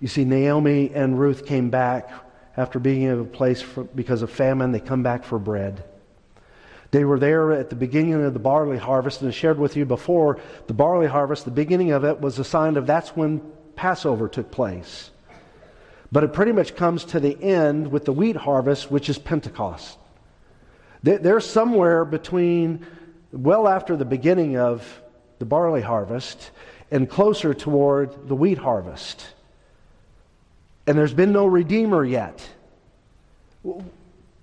You 0.00 0.08
see, 0.08 0.24
Naomi 0.24 0.90
and 0.94 1.18
Ruth 1.18 1.46
came 1.46 1.70
back 1.70 2.10
after 2.56 2.78
being 2.78 3.02
in 3.02 3.20
a 3.20 3.24
place 3.24 3.62
for, 3.62 3.84
because 3.84 4.22
of 4.22 4.30
famine. 4.30 4.72
They 4.72 4.80
come 4.80 5.02
back 5.02 5.24
for 5.24 5.38
bread. 5.38 5.84
They 6.90 7.04
were 7.04 7.18
there 7.18 7.52
at 7.52 7.70
the 7.70 7.76
beginning 7.76 8.14
of 8.14 8.34
the 8.34 8.38
barley 8.38 8.76
harvest, 8.76 9.22
and 9.22 9.28
I 9.28 9.32
shared 9.32 9.58
with 9.58 9.76
you 9.76 9.86
before 9.86 10.38
the 10.66 10.74
barley 10.74 11.06
harvest, 11.06 11.46
the 11.46 11.50
beginning 11.50 11.92
of 11.92 12.04
it 12.04 12.20
was 12.20 12.38
a 12.38 12.44
sign 12.44 12.76
of 12.76 12.86
that's 12.86 13.16
when 13.16 13.40
Passover 13.76 14.28
took 14.28 14.50
place. 14.50 15.10
But 16.10 16.24
it 16.24 16.34
pretty 16.34 16.52
much 16.52 16.76
comes 16.76 17.06
to 17.06 17.20
the 17.20 17.42
end 17.42 17.90
with 17.90 18.04
the 18.04 18.12
wheat 18.12 18.36
harvest, 18.36 18.90
which 18.90 19.08
is 19.08 19.18
Pentecost. 19.18 19.98
They're 21.02 21.40
somewhere 21.40 22.04
between, 22.04 22.86
well 23.32 23.66
after 23.66 23.96
the 23.96 24.04
beginning 24.04 24.58
of 24.58 25.02
the 25.38 25.46
barley 25.46 25.80
harvest 25.80 26.50
and 26.90 27.08
closer 27.08 27.54
toward 27.54 28.28
the 28.28 28.36
wheat 28.36 28.58
harvest. 28.58 29.26
And 30.86 30.98
there's 30.98 31.14
been 31.14 31.32
no 31.32 31.46
Redeemer 31.46 32.04
yet. 32.04 32.46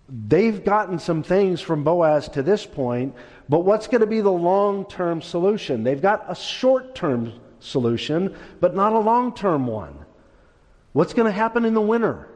They've 0.08 0.63
gotten 0.63 0.98
some 1.00 1.22
things 1.22 1.62
from 1.62 1.84
Boaz 1.84 2.29
to 2.29 2.41
this 2.41 2.65
point, 2.65 3.13
but 3.48 3.60
what's 3.60 3.88
going 3.88 4.01
to 4.01 4.08
be 4.08 4.22
the 4.22 4.31
long 4.31 4.86
term 4.86 5.22
solution? 5.22 5.84
They've 5.84 6.01
got 6.01 6.25
a 6.27 6.36
short 6.36 6.96
term 6.96 7.34
solution, 7.60 8.36
but 8.60 8.75
not 8.75 8.93
a 8.93 9.00
long 9.00 9.36
term 9.36 9.67
one. 9.67 9.98
What's 10.93 11.13
going 11.13 11.27
to 11.27 11.31
happen 11.31 11.65
in 11.65 11.74
the 11.74 11.81
winter? 11.81 12.27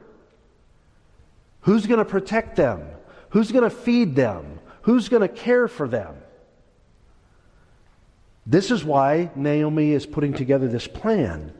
Who's 1.62 1.88
going 1.88 2.00
to 2.00 2.06
protect 2.06 2.56
them? 2.56 2.86
Who's 3.30 3.52
going 3.52 3.64
to 3.64 3.70
feed 3.70 4.16
them? 4.16 4.60
Who's 4.84 5.10
going 5.10 5.22
to 5.22 5.30
care 5.30 5.68
for 5.68 5.88
them? 5.88 6.16
This 8.46 8.70
is 8.70 8.84
why 8.84 9.32
Naomi 9.36 9.92
is 9.92 10.06
putting 10.06 10.34
together 10.34 10.68
this 10.68 10.88
plan. 10.88 11.54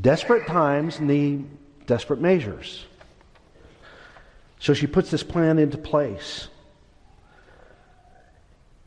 Desperate 0.00 0.46
times 0.46 0.98
need 0.98 1.46
desperate 1.86 2.20
measures. 2.20 2.84
So 4.58 4.72
she 4.74 4.86
puts 4.86 5.10
this 5.10 5.22
plan 5.22 5.58
into 5.58 5.76
place. 5.76 6.48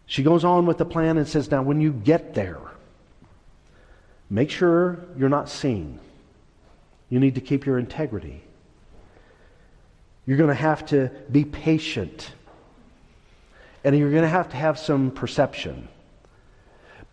She 0.08 0.24
goes 0.24 0.44
on 0.44 0.66
with 0.66 0.78
the 0.78 0.86
plan 0.86 1.18
and 1.18 1.28
says, 1.28 1.52
Now, 1.52 1.62
when 1.62 1.82
you 1.82 1.92
get 1.92 2.34
there, 2.34 2.60
make 4.30 4.50
sure 4.50 5.06
you're 5.18 5.30
not 5.30 5.50
seen. 5.50 6.00
You 7.10 7.20
need 7.20 7.36
to 7.36 7.42
keep 7.42 7.66
your 7.66 7.78
integrity. 7.78 8.42
You're 10.26 10.38
going 10.38 10.50
to 10.50 10.56
have 10.56 10.86
to 10.88 11.12
be 11.32 11.46
patient. 11.46 12.32
And 13.84 13.98
you're 13.98 14.12
going 14.12 14.24
to 14.24 14.30
have 14.30 14.50
to 14.50 14.58
have 14.58 14.80
some 14.80 15.12
perception. 15.12 15.88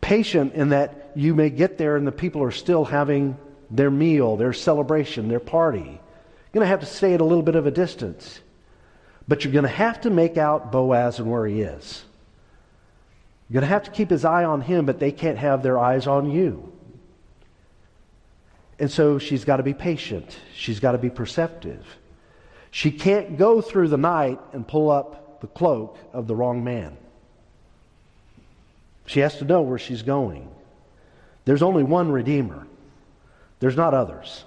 Patient 0.00 0.54
in 0.54 0.70
that 0.70 1.12
you 1.14 1.34
may 1.34 1.50
get 1.50 1.78
there 1.78 1.96
and 1.96 2.06
the 2.06 2.12
people 2.12 2.42
are 2.42 2.50
still 2.50 2.84
having 2.84 3.36
their 3.70 3.90
meal, 3.90 4.36
their 4.36 4.52
celebration, 4.52 5.28
their 5.28 5.40
party. 5.40 5.78
You're 5.78 6.52
going 6.52 6.64
to 6.64 6.68
have 6.68 6.80
to 6.80 6.86
stay 6.86 7.14
at 7.14 7.20
a 7.20 7.24
little 7.24 7.42
bit 7.42 7.56
of 7.56 7.66
a 7.66 7.70
distance. 7.70 8.40
But 9.26 9.44
you're 9.44 9.52
going 9.52 9.64
to 9.64 9.68
have 9.68 10.02
to 10.02 10.10
make 10.10 10.36
out 10.36 10.70
Boaz 10.70 11.18
and 11.18 11.30
where 11.30 11.46
he 11.46 11.62
is. 11.62 12.04
You're 13.48 13.60
going 13.60 13.68
to 13.68 13.74
have 13.74 13.84
to 13.84 13.90
keep 13.90 14.10
his 14.10 14.24
eye 14.24 14.44
on 14.44 14.60
him, 14.60 14.86
but 14.86 14.98
they 14.98 15.12
can't 15.12 15.38
have 15.38 15.62
their 15.62 15.78
eyes 15.78 16.06
on 16.06 16.30
you. 16.30 16.72
And 18.78 18.90
so 18.90 19.18
she's 19.18 19.44
got 19.44 19.58
to 19.58 19.62
be 19.62 19.74
patient. 19.74 20.38
She's 20.54 20.80
got 20.80 20.92
to 20.92 20.98
be 20.98 21.10
perceptive. 21.10 21.86
She 22.70 22.90
can't 22.90 23.38
go 23.38 23.60
through 23.60 23.88
the 23.88 23.96
night 23.96 24.40
and 24.52 24.66
pull 24.66 24.90
up 24.90 25.40
the 25.40 25.46
cloak 25.46 25.96
of 26.12 26.26
the 26.26 26.34
wrong 26.34 26.64
man. 26.64 26.96
She 29.06 29.20
has 29.20 29.36
to 29.38 29.44
know 29.44 29.62
where 29.62 29.78
she's 29.78 30.02
going. 30.02 30.50
There's 31.44 31.62
only 31.62 31.84
one 31.84 32.10
Redeemer, 32.10 32.66
there's 33.64 33.78
not 33.78 33.94
others. 33.94 34.44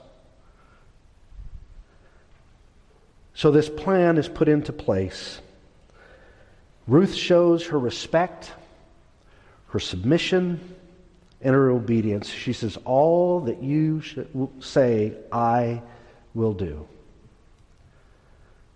So 3.34 3.50
this 3.50 3.68
plan 3.68 4.20
is 4.20 4.30
put 4.30 4.48
into 4.48 4.72
place. 4.72 5.42
Ruth 6.86 7.16
shows 7.16 7.66
her 7.66 7.80
respect, 7.80 8.54
her 9.70 9.80
submission, 9.80 10.60
and 11.42 11.56
her 11.56 11.72
obedience. 11.72 12.30
She 12.30 12.54
says, 12.54 12.78
All 12.86 13.40
that 13.40 13.64
you 13.64 14.04
say, 14.60 15.16
I 15.32 15.82
will 16.36 16.54
do. 16.54 16.88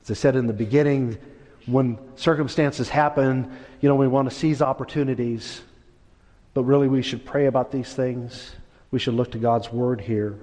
As 0.01 0.09
I 0.09 0.15
said 0.15 0.35
in 0.35 0.47
the 0.47 0.53
beginning, 0.53 1.19
when 1.67 1.99
circumstances 2.15 2.89
happen, 2.89 3.59
you 3.79 3.87
know, 3.87 3.95
we 3.95 4.07
want 4.07 4.27
to 4.27 4.35
seize 4.35 4.63
opportunities, 4.63 5.61
but 6.55 6.63
really 6.63 6.87
we 6.87 7.03
should 7.03 7.27
pray 7.27 7.45
about 7.45 7.71
these 7.71 7.93
things. 7.93 8.55
We 8.91 8.99
should 8.99 9.13
look 9.13 9.31
to 9.31 9.37
God's 9.37 9.71
word 9.71 10.01
here. 10.01 10.37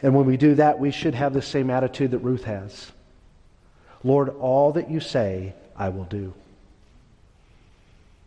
And 0.00 0.14
when 0.14 0.26
we 0.26 0.36
do 0.36 0.54
that, 0.56 0.78
we 0.78 0.90
should 0.90 1.14
have 1.14 1.32
the 1.32 1.42
same 1.42 1.70
attitude 1.70 2.12
that 2.12 2.18
Ruth 2.18 2.44
has. 2.44 2.92
Lord, 4.04 4.28
all 4.38 4.72
that 4.72 4.90
you 4.90 5.00
say, 5.00 5.54
I 5.76 5.88
will 5.88 6.04
do. 6.04 6.34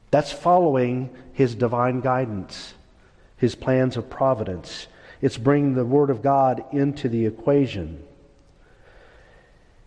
That's 0.10 0.32
following 0.32 1.10
his 1.34 1.56
divine 1.56 2.02
guidance, 2.02 2.74
his 3.38 3.56
plans 3.56 3.96
of 3.96 4.10
providence. 4.10 4.88
It's 5.22 5.38
bringing 5.38 5.76
the 5.76 5.86
Word 5.86 6.10
of 6.10 6.22
God 6.22 6.66
into 6.74 7.08
the 7.08 7.26
equation. 7.26 8.04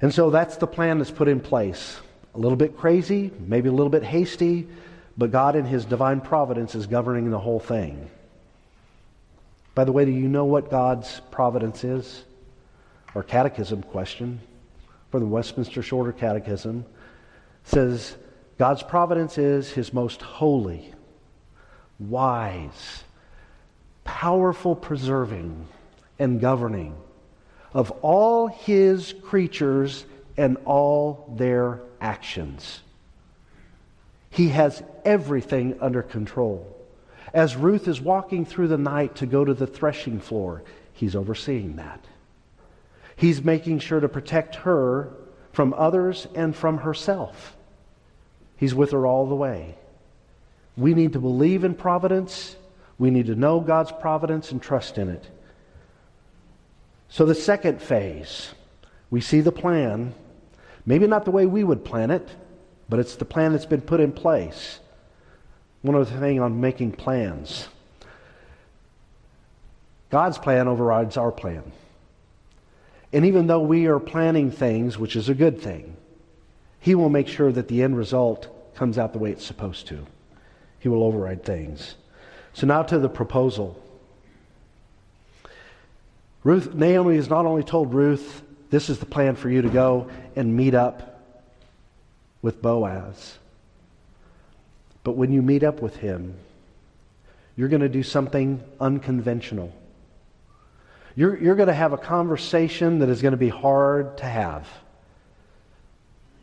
And 0.01 0.15
so 0.15 0.31
that's 0.31 0.57
the 0.57 0.67
plan 0.67 0.99
that's 0.99 1.11
put 1.11 1.29
in 1.29 1.41
place. 1.41 1.99
A 2.35 2.39
little 2.39 2.57
bit 2.57 2.77
crazy, 2.79 3.31
maybe 3.39 3.69
a 3.69 3.73
little 3.73 3.91
bit 3.91 4.03
hasty, 4.03 4.67
but 5.17 5.31
God 5.31 5.57
in 5.57 5.65
his 5.67 5.85
divine 5.85 6.21
providence 6.21 6.75
is 6.75 6.87
governing 6.87 7.31
the 7.31 7.39
whole 7.39 7.61
thing. 7.61 8.11
By 9.75 9.85
the 9.85 9.93
way, 9.93 10.05
do 10.05 10.11
you 10.11 10.29
know 10.29 10.45
what 10.45 10.71
God's 10.71 11.21
providence 11.31 11.83
is? 11.85 12.25
Our 13.15 13.23
catechism 13.23 13.83
question 13.83 14.41
for 15.11 15.21
the 15.21 15.27
Westminster 15.27 15.83
Shorter 15.83 16.13
Catechism 16.13 16.85
says 17.65 18.17
God's 18.59 18.83
providence 18.83 19.39
is 19.39 19.71
his 19.71 19.93
most 19.93 20.23
holy, 20.23 20.93
wise, 21.99 23.05
powerful 24.05 24.77
preserving 24.77 25.67
and 26.19 26.41
governing 26.41 26.97
of 27.73 27.91
all 28.03 28.47
his 28.47 29.13
creatures 29.23 30.05
and 30.37 30.57
all 30.65 31.35
their 31.37 31.81
actions. 32.01 32.81
He 34.31 34.49
has 34.51 34.83
everything 35.05 35.79
under 35.81 36.03
control. 36.03 36.74
As 37.35 37.57
Ruth 37.57 37.89
is 37.89 38.01
walking 38.01 38.47
through 38.47 38.69
the 38.69 38.79
night 38.79 39.17
to 39.17 39.27
go 39.27 39.45
to 39.45 39.53
the 39.53 39.67
threshing 39.67 40.21
floor, 40.21 40.63
he's 40.93 41.17
overseeing 41.17 41.77
that. 41.77 42.03
He's 43.17 43.43
making 43.43 43.81
sure 43.81 43.99
to 43.99 44.09
protect 44.09 44.55
her 44.57 45.11
from 45.53 45.75
others 45.77 46.29
and 46.37 46.55
from 46.55 46.79
herself. 46.79 47.57
He's 48.57 48.75
with 48.75 48.93
her 48.93 49.05
all 49.05 49.27
the 49.27 49.35
way. 49.35 49.75
We 50.77 50.95
need 50.95 51.13
to 51.15 51.19
believe 51.19 51.65
in 51.65 51.75
providence. 51.75 52.57
We 52.99 53.11
need 53.11 53.27
to 53.27 53.35
know 53.35 53.59
God's 53.59 53.91
providence 53.91 54.53
and 54.53 54.63
trust 54.63 54.97
in 54.97 55.09
it. 55.09 55.29
So, 57.09 57.27
the 57.27 57.35
second 57.35 57.83
phase, 57.83 58.55
we 59.11 59.21
see 59.21 59.41
the 59.41 59.53
plan. 59.53 60.15
Maybe 60.87 61.07
not 61.07 61.25
the 61.25 61.31
way 61.33 61.47
we 61.47 61.65
would 61.65 61.85
plan 61.85 62.11
it, 62.11 62.29
but 62.89 63.01
it's 63.01 63.17
the 63.17 63.25
plan 63.25 63.53
that's 63.53 63.67
been 63.67 63.81
put 63.81 64.01
in 64.01 64.13
place. 64.13 64.81
One 65.85 65.97
other 65.97 66.19
thing 66.19 66.41
on 66.41 66.63
making 66.63 66.93
plans 66.93 67.69
God's 70.11 70.39
plan 70.39 70.67
overrides 70.67 71.17
our 71.19 71.31
plan. 71.31 71.73
And 73.13 73.27
even 73.27 73.49
though 73.49 73.61
we 73.61 73.87
are 73.87 73.99
planning 73.99 74.51
things, 74.51 74.97
which 74.97 75.15
is 75.15 75.29
a 75.29 75.35
good 75.35 75.61
thing, 75.61 75.97
He 76.81 76.95
will 76.95 77.11
make 77.11 77.29
sure 77.29 77.53
that 77.53 77.69
the 77.69 77.83
end 77.83 77.99
result 77.99 78.75
comes 78.77 78.97
out 78.97 79.13
the 79.13 79.19
way 79.19 79.33
it's 79.33 79.45
supposed 79.45 79.89
to. 79.89 80.07
He 80.79 80.89
will 80.89 81.03
override 81.03 81.45
things. 81.45 81.97
So 82.55 82.67
now 82.67 82.83
to 82.85 82.99
the 82.99 83.09
proposal. 83.09 83.79
Ruth, 86.45 86.75
Naomi 86.75 87.17
has 87.17 87.29
not 87.29 87.45
only 87.45 87.65
told 87.65 87.93
Ruth, 87.93 88.43
this 88.71 88.89
is 88.89 89.01
the 89.01 89.07
plan 89.07 89.37
for 89.37 89.51
you 89.51 89.61
to 89.63 89.69
go 89.69 90.09
and 90.35 90.57
meet 90.57 90.75
up 90.75 91.21
with 92.41 92.63
Boaz. 92.63 93.39
But 95.05 95.13
when 95.13 95.33
you 95.33 95.43
meet 95.43 95.63
up 95.63 95.81
with 95.81 95.97
him, 95.97 96.35
you're 97.57 97.69
going 97.69 97.83
to 97.83 97.89
do 97.89 98.03
something 98.03 98.63
unconventional. 98.81 99.73
You're, 101.15 101.41
you're 101.41 101.55
going 101.55 101.69
to 101.69 101.75
have 101.75 101.93
a 101.93 101.99
conversation 101.99 102.99
that 102.99 103.09
is 103.09 103.23
going 103.23 103.33
to 103.33 103.39
be 103.39 103.51
hard 103.51 104.19
to 104.19 104.25
have. 104.25 104.69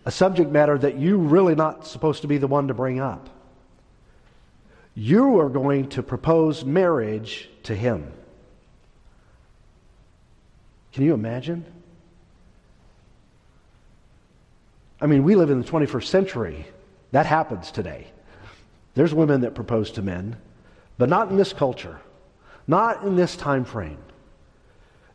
A 0.06 0.12
subject 0.12 0.50
matter 0.52 0.78
that 0.78 0.98
you're 0.98 1.18
really 1.18 1.56
not 1.56 1.86
supposed 1.86 2.22
to 2.22 2.28
be 2.28 2.38
the 2.38 2.48
one 2.48 2.70
to 2.70 2.74
bring 2.74 3.00
up. 3.00 3.30
You 4.96 5.40
are 5.40 5.50
going 5.50 5.90
to 5.90 6.04
propose 6.04 6.64
marriage 6.64 7.50
to 7.64 7.76
him. 7.76 8.12
Can 10.94 11.04
you 11.04 11.14
imagine? 11.14 11.66
I 15.00 15.08
mean, 15.08 15.24
we 15.24 15.36
live 15.36 15.50
in 15.50 15.62
the 15.62 15.68
21st 15.68 16.06
century. 16.06 16.66
That 17.12 17.26
happens 17.26 17.72
today. 17.72 18.08
There's 18.94 19.14
women 19.14 19.42
that 19.42 19.56
propose 19.56 19.92
to 19.92 20.02
men, 20.02 20.38
but 20.98 21.10
not 21.10 21.30
in 21.30 21.38
this 21.38 21.54
culture, 21.54 22.00
not 22.68 23.04
in 23.04 23.16
this 23.16 23.36
time 23.36 23.66
frame. 23.66 24.00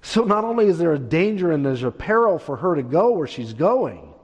So 0.03 0.25
not 0.25 0.45
only 0.45 0.67
is 0.67 0.79
there 0.79 0.93
a 0.93 0.99
danger 0.99 1.51
and 1.51 1.65
there's 1.65 1.83
a 1.83 1.91
peril 1.91 2.39
for 2.39 2.57
her 2.57 2.77
to 2.77 2.83
go 2.83 3.11
where 3.11 3.27
she's 3.27 3.53
going, 3.53 4.15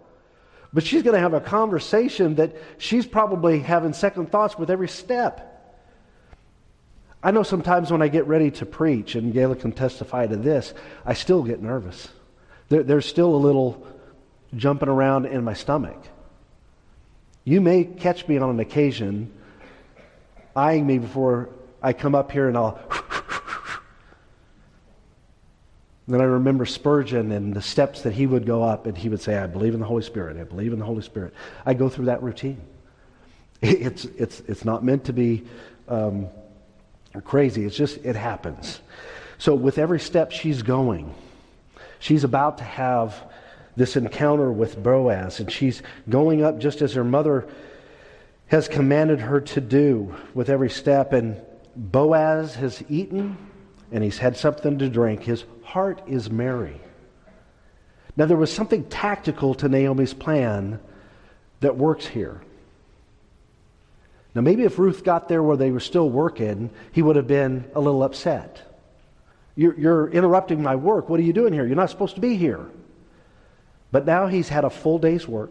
but 0.73 0.85
she's 0.85 1.03
going 1.03 1.15
to 1.15 1.21
have 1.21 1.35
a 1.35 1.41
conversation 1.41 2.37
that 2.37 2.57
she's 2.79 3.07
probably 3.07 3.59
having 3.59 3.93
second 3.93 4.31
thoughts 4.31 4.57
with 4.57 4.71
every 4.71 4.89
step. 4.89 5.49
I 7.23 7.31
know 7.31 7.43
sometimes 7.43 7.91
when 7.91 8.03
I 8.03 8.09
get 8.09 8.27
ready 8.27 8.51
to 8.53 8.67
preach, 8.67 9.15
and 9.15 9.35
Gayla 9.35 9.61
can 9.61 9.73
testify 9.73 10.27
to 10.27 10.37
this, 10.37 10.73
I 11.05 11.15
still 11.15 11.43
get 11.43 11.63
nervous. 11.63 12.09
There, 12.69 12.83
there's 12.83 13.07
still 13.07 13.35
a 13.35 13.37
little 13.37 13.87
jumping 14.57 14.89
around 14.89 15.27
in 15.27 15.45
my 15.45 15.55
stomach. 15.55 16.03
You 17.45 17.61
may 17.61 17.85
catch 17.85 18.27
me 18.27 18.39
on 18.39 18.51
an 18.51 18.61
occasion 18.61 19.33
eyeing 20.55 20.87
me 20.87 20.99
before 20.99 21.49
I 21.83 21.93
come 21.93 22.15
up 22.15 22.31
here 22.33 22.49
and 22.49 22.57
I'll. 22.57 22.81
then 26.09 26.21
I 26.21 26.25
remember 26.25 26.67
Spurgeon 26.67 27.33
and 27.33 27.55
the 27.55 27.63
steps 27.63 28.03
that 28.03 28.13
he 28.13 28.27
would 28.27 28.45
go 28.45 28.63
up 28.63 28.87
and 28.87 28.97
he 28.97 29.09
would 29.09 29.21
say, 29.21 29.37
I 29.37 29.47
believe 29.47 29.75
in 29.75 29.81
the 29.81 29.87
Holy 29.87 30.03
Spirit. 30.03 30.37
I 30.37 30.45
believe 30.45 30.73
in 30.73 30.79
the 30.79 30.85
Holy 30.85 31.03
Spirit. 31.03 31.33
I 31.65 31.75
go 31.75 31.89
through 31.89 32.07
that 32.07 32.23
routine. 32.23 32.61
It's, 33.65 34.07
it's, 34.07 34.41
it's 34.49 34.65
not 34.65 34.83
meant 34.83 35.05
to 35.05 35.13
be 35.13 35.45
um, 35.87 36.27
crazy. 37.23 37.65
It's 37.65 37.77
just, 37.77 37.99
it 38.05 38.17
happens. 38.17 38.81
So 39.39 39.55
with 39.55 39.79
every 39.79 40.01
step 40.01 40.33
she's 40.33 40.63
going, 40.63 41.15
she's 42.01 42.25
about 42.25 42.59
to 42.59 42.65
have 42.65 43.15
this 43.77 43.95
encounter 43.97 44.51
with 44.51 44.83
Boaz, 44.83 45.39
and 45.41 45.51
she's 45.51 45.83
going 46.09 46.43
up 46.43 46.59
just 46.59 46.83
as 46.83 46.95
her 46.95 47.05
mother 47.05 47.47
has 48.53 48.69
commanded 48.69 49.19
her 49.19 49.41
to 49.41 49.63
do 49.63 50.15
with 50.35 50.51
every 50.51 50.69
step. 50.69 51.15
And 51.15 51.41
Boaz 51.75 52.55
has 52.57 52.85
eaten 52.91 53.39
and 53.91 54.05
he's 54.05 54.19
had 54.19 54.37
something 54.37 54.79
to 54.79 54.91
drink. 54.91 55.23
His 55.23 55.47
heart 55.65 56.03
is 56.07 56.31
merry. 56.31 56.79
Now, 58.15 58.27
there 58.27 58.37
was 58.37 58.53
something 58.53 58.85
tactical 58.85 59.55
to 59.55 59.71
Naomi's 59.71 60.13
plan 60.13 60.81
that 61.61 61.79
works 61.79 62.07
here. 62.07 62.43
Now, 64.35 64.43
maybe 64.43 64.65
if 64.65 64.79
Ruth 64.79 65.03
got 65.03 65.31
there 65.31 65.43
where 65.43 65.57
they 65.57 65.71
were 65.71 65.81
still 65.81 66.11
working, 66.11 66.69
he 66.93 67.01
would 67.01 67.17
have 67.17 67.27
been 67.27 67.65
a 67.75 67.81
little 67.81 68.03
upset. 68.03 68.61
You're, 69.57 69.79
you're, 69.81 70.11
interrupting 70.11 70.63
my 70.63 70.77
work. 70.77 71.09
What 71.09 71.19
are 71.21 71.23
you 71.23 71.33
doing 71.33 71.55
here? 71.55 71.65
You're 71.65 71.77
not 71.77 71.89
supposed 71.89 72.17
to 72.17 72.21
be 72.21 72.37
here. 72.37 72.67
But 73.91 74.05
now 74.05 74.27
he's 74.27 74.51
had 74.51 74.65
a 74.65 74.71
full 74.71 74.99
day's 74.99 75.27
work. 75.27 75.51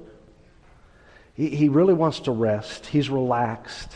He, 1.41 1.49
he 1.49 1.69
really 1.69 1.95
wants 1.95 2.19
to 2.21 2.31
rest. 2.31 2.85
He's 2.85 3.09
relaxed. 3.09 3.91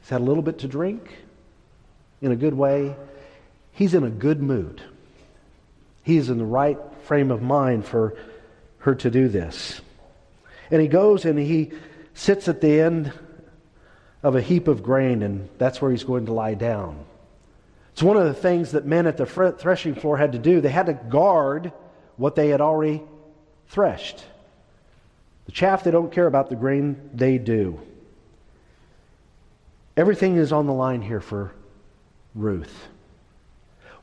He's 0.00 0.08
had 0.08 0.20
a 0.20 0.24
little 0.24 0.42
bit 0.42 0.58
to 0.58 0.66
drink 0.66 1.16
in 2.20 2.32
a 2.32 2.36
good 2.36 2.54
way. 2.54 2.96
He's 3.70 3.94
in 3.94 4.02
a 4.02 4.10
good 4.10 4.42
mood. 4.42 4.82
He's 6.02 6.28
in 6.28 6.38
the 6.38 6.44
right 6.44 6.76
frame 7.04 7.30
of 7.30 7.40
mind 7.40 7.86
for 7.86 8.16
her 8.78 8.96
to 8.96 9.10
do 9.12 9.28
this. 9.28 9.80
And 10.72 10.82
he 10.82 10.88
goes 10.88 11.24
and 11.24 11.38
he 11.38 11.70
sits 12.14 12.48
at 12.48 12.60
the 12.60 12.80
end 12.80 13.12
of 14.24 14.34
a 14.34 14.42
heap 14.42 14.66
of 14.66 14.82
grain, 14.82 15.22
and 15.22 15.48
that's 15.58 15.80
where 15.80 15.92
he's 15.92 16.02
going 16.02 16.26
to 16.26 16.32
lie 16.32 16.54
down. 16.54 17.04
It's 17.92 18.02
one 18.02 18.16
of 18.16 18.24
the 18.24 18.34
things 18.34 18.72
that 18.72 18.86
men 18.86 19.06
at 19.06 19.16
the 19.16 19.26
threshing 19.26 19.94
floor 19.94 20.16
had 20.16 20.32
to 20.32 20.38
do. 20.40 20.60
They 20.60 20.68
had 20.70 20.86
to 20.86 20.94
guard 20.94 21.70
what 22.16 22.34
they 22.34 22.48
had 22.48 22.60
already 22.60 23.04
threshed. 23.68 24.24
The 25.46 25.52
chaff, 25.52 25.84
they 25.84 25.90
don't 25.90 26.12
care 26.12 26.26
about. 26.26 26.48
The 26.48 26.56
grain, 26.56 27.10
they 27.14 27.38
do. 27.38 27.80
Everything 29.96 30.36
is 30.36 30.52
on 30.52 30.66
the 30.66 30.72
line 30.72 31.02
here 31.02 31.20
for 31.20 31.52
Ruth. 32.34 32.88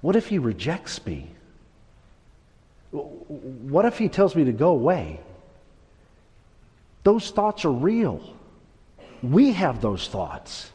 What 0.01 0.15
if 0.15 0.27
he 0.27 0.39
rejects 0.39 1.05
me? 1.05 1.31
What 2.91 3.85
if 3.85 3.97
he 3.97 4.09
tells 4.09 4.35
me 4.35 4.45
to 4.45 4.51
go 4.51 4.71
away? 4.71 5.19
Those 7.03 7.31
thoughts 7.31 7.65
are 7.65 7.71
real. 7.71 8.21
We 9.21 9.51
have 9.51 9.81
those 9.81 10.07
thoughts. 10.07 10.71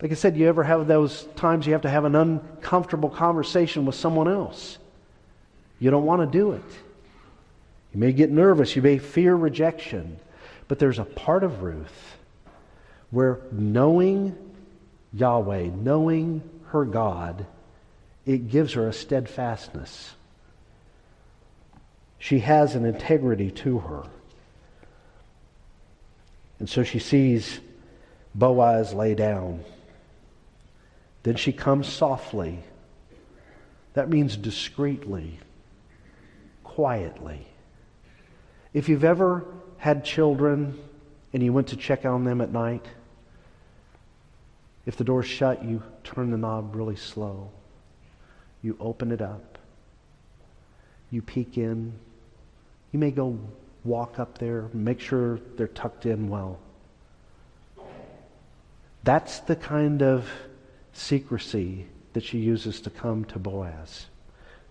Like 0.00 0.10
I 0.10 0.14
said, 0.14 0.36
you 0.36 0.48
ever 0.48 0.64
have 0.64 0.88
those 0.88 1.24
times 1.36 1.66
you 1.66 1.72
have 1.72 1.82
to 1.82 1.90
have 1.90 2.04
an 2.04 2.16
uncomfortable 2.16 3.08
conversation 3.08 3.86
with 3.86 3.94
someone 3.94 4.28
else? 4.28 4.78
You 5.78 5.90
don't 5.90 6.04
want 6.04 6.20
to 6.22 6.38
do 6.38 6.52
it. 6.52 6.62
You 7.92 8.00
may 8.00 8.12
get 8.12 8.30
nervous. 8.30 8.74
You 8.74 8.82
may 8.82 8.98
fear 8.98 9.34
rejection. 9.34 10.18
But 10.68 10.78
there's 10.78 10.98
a 10.98 11.04
part 11.04 11.44
of 11.44 11.62
Ruth 11.62 12.16
where 13.10 13.40
knowing 13.52 14.36
Yahweh, 15.12 15.68
knowing 15.74 16.42
her 16.68 16.84
God, 16.84 17.46
it 18.24 18.48
gives 18.48 18.72
her 18.72 18.88
a 18.88 18.92
steadfastness. 18.92 20.14
She 22.18 22.38
has 22.38 22.74
an 22.74 22.86
integrity 22.86 23.50
to 23.50 23.80
her. 23.80 24.04
And 26.58 26.70
so 26.70 26.84
she 26.84 27.00
sees 27.00 27.60
Boaz 28.34 28.94
lay 28.94 29.14
down. 29.14 29.64
Then 31.24 31.36
she 31.36 31.52
comes 31.52 31.88
softly. 31.88 32.60
That 33.94 34.08
means 34.08 34.36
discreetly, 34.36 35.38
quietly. 36.64 37.46
If 38.74 38.88
you've 38.88 39.04
ever 39.04 39.44
had 39.78 40.04
children 40.04 40.78
and 41.32 41.42
you 41.42 41.52
went 41.52 41.68
to 41.68 41.76
check 41.76 42.04
on 42.04 42.24
them 42.24 42.40
at 42.40 42.52
night, 42.52 42.86
if 44.86 44.96
the 44.96 45.04
door's 45.04 45.26
shut, 45.26 45.64
you 45.64 45.82
turn 46.02 46.30
the 46.30 46.38
knob 46.38 46.74
really 46.74 46.96
slow. 46.96 47.50
You 48.62 48.76
open 48.80 49.12
it 49.12 49.20
up. 49.20 49.58
You 51.10 51.22
peek 51.22 51.58
in. 51.58 51.92
You 52.92 52.98
may 52.98 53.10
go 53.10 53.38
walk 53.84 54.18
up 54.18 54.38
there, 54.38 54.68
make 54.72 55.00
sure 55.00 55.40
they're 55.56 55.68
tucked 55.68 56.06
in 56.06 56.28
well. 56.28 56.58
That's 59.04 59.40
the 59.40 59.56
kind 59.56 60.02
of 60.02 60.28
secrecy 60.92 61.86
that 62.12 62.22
she 62.22 62.38
uses 62.38 62.80
to 62.82 62.90
come 62.90 63.24
to 63.26 63.38
Boaz 63.38 64.06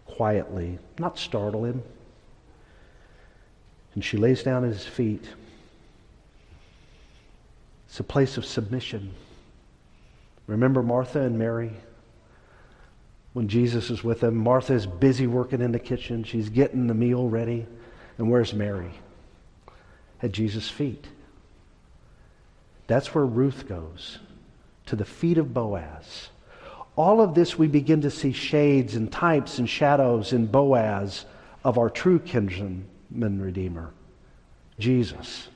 quietly, 0.05 0.77
not 0.99 1.17
startle 1.17 1.65
him. 1.65 1.83
And 3.93 4.03
she 4.03 4.17
lays 4.17 4.43
down 4.43 4.63
at 4.63 4.71
his 4.71 4.85
feet. 4.85 5.25
It's 7.87 7.99
a 7.99 8.03
place 8.03 8.37
of 8.37 8.45
submission. 8.45 9.13
Remember 10.47 10.81
Martha 10.81 11.21
and 11.21 11.37
Mary? 11.37 11.73
When 13.33 13.47
Jesus 13.47 13.89
is 13.89 14.03
with 14.03 14.21
them, 14.21 14.35
Martha 14.35 14.73
is 14.73 14.85
busy 14.85 15.27
working 15.27 15.61
in 15.61 15.71
the 15.71 15.79
kitchen. 15.79 16.23
She's 16.23 16.49
getting 16.49 16.87
the 16.87 16.93
meal 16.93 17.27
ready. 17.27 17.65
And 18.17 18.29
where's 18.29 18.53
Mary? 18.53 18.91
At 20.21 20.31
Jesus' 20.31 20.69
feet. 20.69 21.07
That's 22.87 23.15
where 23.15 23.25
Ruth 23.25 23.67
goes, 23.67 24.19
to 24.85 24.95
the 24.95 25.05
feet 25.05 25.37
of 25.37 25.53
Boaz. 25.53 26.29
All 26.97 27.21
of 27.21 27.35
this, 27.35 27.57
we 27.57 27.67
begin 27.67 28.01
to 28.01 28.11
see 28.11 28.33
shades 28.33 28.95
and 28.95 29.11
types 29.11 29.59
and 29.59 29.69
shadows 29.69 30.33
in 30.33 30.47
Boaz 30.47 31.25
of 31.63 31.77
our 31.77 31.89
true 31.89 32.19
kinsman 32.19 32.85
Redeemer, 33.15 33.91
Jesus. 34.79 35.47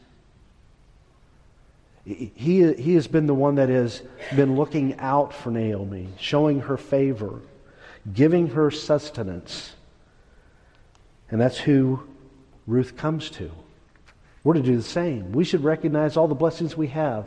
He, 2.05 2.31
he 2.73 2.93
has 2.93 3.07
been 3.07 3.25
the 3.25 3.33
one 3.33 3.55
that 3.55 3.69
has 3.69 4.03
been 4.35 4.55
looking 4.55 4.99
out 4.99 5.33
for 5.33 5.49
Naomi, 5.49 6.09
showing 6.19 6.61
her 6.61 6.77
favor, 6.77 7.41
giving 8.13 8.47
her 8.49 8.69
sustenance. 8.69 9.73
And 11.31 11.41
that's 11.41 11.57
who 11.57 12.03
Ruth 12.67 12.95
comes 12.95 13.31
to. 13.31 13.49
We're 14.43 14.53
to 14.53 14.61
do 14.61 14.77
the 14.77 14.83
same. 14.83 15.31
We 15.31 15.43
should 15.43 15.63
recognize 15.63 16.15
all 16.15 16.27
the 16.27 16.35
blessings 16.35 16.77
we 16.77 16.87
have 16.87 17.25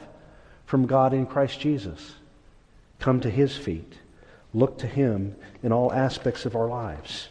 from 0.67 0.87
God 0.87 1.13
in 1.13 1.27
Christ 1.27 1.59
Jesus. 1.59 2.15
Come 3.01 3.21
to 3.21 3.31
his 3.31 3.57
feet. 3.57 3.95
Look 4.55 4.79
to 4.79 4.87
him 4.87 5.35
in 5.63 5.73
all 5.73 5.93
aspects 5.93 6.47
of 6.47 6.55
our 6.55 6.69
lives. 6.69 7.29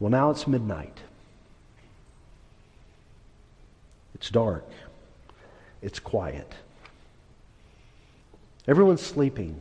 Well, 0.00 0.10
now 0.10 0.30
it's 0.30 0.48
midnight. 0.48 0.98
It's 4.18 4.30
dark. 4.30 4.64
It's 5.80 5.98
quiet. 5.98 6.52
Everyone's 8.66 9.00
sleeping, 9.00 9.60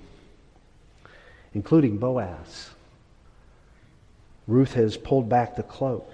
including 1.53 1.97
Boaz. 1.97 2.71
Ruth 4.47 4.73
has 4.73 4.97
pulled 4.97 5.29
back 5.29 5.55
the 5.55 5.63
cloak. 5.63 6.11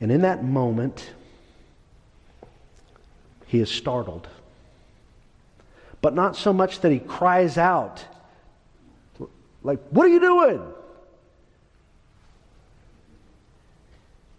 And 0.00 0.10
in 0.10 0.22
that 0.22 0.44
moment, 0.44 1.10
he 3.46 3.60
is 3.60 3.70
startled. 3.70 4.28
But 6.00 6.14
not 6.14 6.36
so 6.36 6.52
much 6.52 6.80
that 6.80 6.92
he 6.92 6.98
cries 6.98 7.56
out, 7.56 8.04
like, 9.62 9.80
What 9.90 10.04
are 10.04 10.10
you 10.10 10.20
doing? 10.20 10.60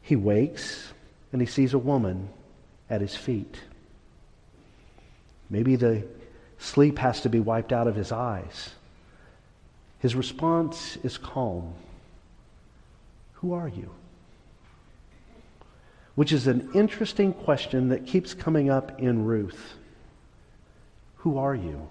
He 0.02 0.16
wakes 0.16 0.94
and 1.32 1.42
he 1.42 1.48
sees 1.48 1.74
a 1.74 1.80
woman 1.80 2.30
at 2.90 3.02
his 3.02 3.16
feet. 3.16 3.60
Maybe 5.50 5.76
the 5.76 6.06
sleep 6.58 6.98
has 7.00 7.22
to 7.22 7.30
be 7.30 7.40
wiped 7.40 7.74
out 7.74 7.88
of 7.88 7.96
his 7.96 8.12
eyes. 8.12 8.72
His 10.00 10.16
response 10.16 10.98
is 11.04 11.18
calm. 11.18 11.74
Who 13.34 13.54
are 13.54 13.68
you? 13.68 13.90
Which 16.16 16.32
is 16.32 16.48
an 16.48 16.72
interesting 16.74 17.34
question 17.34 17.90
that 17.90 18.08
keeps 18.08 18.34
coming 18.34 18.70
up 18.70 19.00
in 19.00 19.26
Ruth. 19.26 19.74
Who 21.18 21.38
are 21.38 21.56
you? 21.56 21.88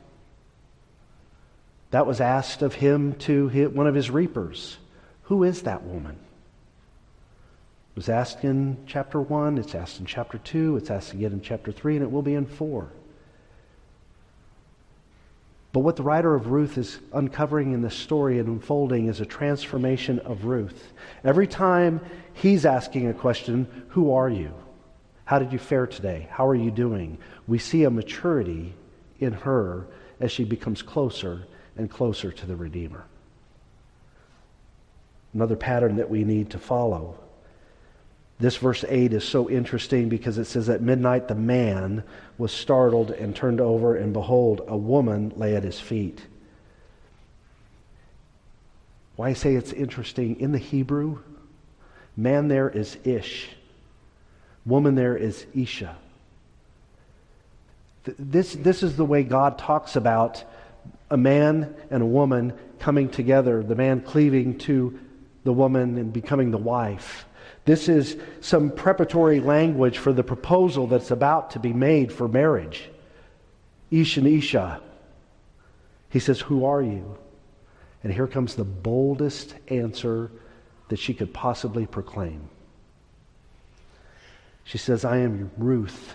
That 1.90 2.06
was 2.06 2.20
asked 2.20 2.62
of 2.62 2.74
him 2.74 3.14
to 3.20 3.48
one 3.70 3.86
of 3.86 3.94
his 3.94 4.10
reapers. 4.10 4.78
Who 5.24 5.44
is 5.44 5.62
that 5.62 5.84
woman? 5.84 6.16
It 7.94 7.98
was 7.98 8.08
asked 8.08 8.42
in 8.42 8.78
chapter 8.86 9.20
1, 9.20 9.56
it's 9.56 9.76
asked 9.76 10.00
in 10.00 10.06
chapter 10.06 10.38
2, 10.38 10.78
it's 10.78 10.90
asked 10.90 11.12
again 11.12 11.32
in 11.32 11.40
chapter 11.40 11.70
3, 11.70 11.94
and 11.94 12.02
it 12.02 12.10
will 12.10 12.22
be 12.22 12.34
in 12.34 12.44
4. 12.44 12.88
But 15.72 15.80
what 15.80 15.94
the 15.94 16.02
writer 16.02 16.34
of 16.34 16.48
Ruth 16.48 16.76
is 16.76 16.98
uncovering 17.12 17.72
in 17.72 17.82
this 17.82 17.94
story 17.94 18.40
and 18.40 18.48
unfolding 18.48 19.06
is 19.06 19.20
a 19.20 19.26
transformation 19.26 20.18
of 20.20 20.44
Ruth. 20.44 20.92
Every 21.22 21.46
time 21.46 22.00
he's 22.32 22.66
asking 22.66 23.08
a 23.08 23.14
question, 23.14 23.86
Who 23.90 24.12
are 24.12 24.28
you? 24.28 24.52
How 25.24 25.38
did 25.38 25.52
you 25.52 25.58
fare 25.60 25.86
today? 25.86 26.28
How 26.32 26.48
are 26.48 26.54
you 26.54 26.72
doing? 26.72 27.18
We 27.46 27.58
see 27.58 27.84
a 27.84 27.90
maturity 27.90 28.74
in 29.20 29.32
her 29.32 29.86
as 30.18 30.32
she 30.32 30.44
becomes 30.44 30.82
closer 30.82 31.46
and 31.76 31.88
closer 31.88 32.32
to 32.32 32.46
the 32.46 32.56
Redeemer. 32.56 33.04
Another 35.32 35.56
pattern 35.56 35.96
that 35.96 36.10
we 36.10 36.24
need 36.24 36.50
to 36.50 36.58
follow. 36.58 37.18
This 38.40 38.56
verse 38.56 38.84
8 38.88 39.12
is 39.12 39.24
so 39.24 39.48
interesting 39.48 40.08
because 40.08 40.38
it 40.38 40.46
says, 40.46 40.68
At 40.68 40.82
midnight 40.82 41.28
the 41.28 41.34
man 41.34 42.02
was 42.36 42.52
startled 42.52 43.10
and 43.10 43.34
turned 43.34 43.60
over, 43.60 43.96
and 43.96 44.12
behold, 44.12 44.62
a 44.66 44.76
woman 44.76 45.32
lay 45.36 45.54
at 45.54 45.62
his 45.62 45.78
feet. 45.78 46.20
Why 49.16 49.28
I 49.28 49.32
say 49.34 49.54
it's 49.54 49.72
interesting, 49.72 50.40
in 50.40 50.50
the 50.50 50.58
Hebrew, 50.58 51.20
man 52.16 52.48
there 52.48 52.68
is 52.68 52.98
Ish, 53.04 53.50
woman 54.66 54.96
there 54.96 55.16
is 55.16 55.46
Isha. 55.54 55.96
This, 58.18 58.54
this 58.54 58.82
is 58.82 58.96
the 58.96 59.04
way 59.04 59.22
God 59.22 59.58
talks 59.58 59.94
about 59.94 60.42
a 61.10 61.16
man 61.16 61.74
and 61.90 62.02
a 62.02 62.06
woman 62.06 62.52
coming 62.80 63.08
together, 63.08 63.62
the 63.62 63.76
man 63.76 64.00
cleaving 64.00 64.58
to 64.58 64.98
the 65.44 65.52
woman 65.52 65.96
and 65.96 66.12
becoming 66.12 66.50
the 66.50 66.58
wife. 66.58 67.24
This 67.64 67.88
is 67.88 68.16
some 68.40 68.70
preparatory 68.70 69.40
language 69.40 69.98
for 69.98 70.12
the 70.12 70.22
proposal 70.22 70.86
that's 70.86 71.10
about 71.10 71.50
to 71.52 71.58
be 71.58 71.72
made 71.72 72.12
for 72.12 72.28
marriage. 72.28 72.90
Ish 73.90 74.18
and 74.18 74.26
Isha. 74.26 74.82
He 76.10 76.18
says, 76.18 76.40
Who 76.40 76.64
are 76.64 76.82
you? 76.82 77.16
And 78.02 78.12
here 78.12 78.26
comes 78.26 78.54
the 78.54 78.64
boldest 78.64 79.54
answer 79.68 80.30
that 80.88 80.98
she 80.98 81.14
could 81.14 81.32
possibly 81.32 81.86
proclaim. 81.86 82.48
She 84.64 84.78
says, 84.78 85.04
I 85.04 85.18
am 85.18 85.50
Ruth, 85.56 86.14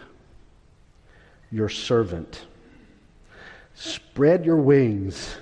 your 1.52 1.70
servant. 1.70 2.46
Spread 3.74 4.46
your 4.46 4.58
wings 4.58 5.36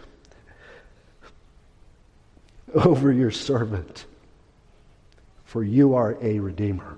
over 2.74 3.12
your 3.12 3.32
servant, 3.32 4.06
for 5.48 5.64
you 5.64 5.96
are 5.96 6.18
a 6.22 6.40
redeemer. 6.40 6.98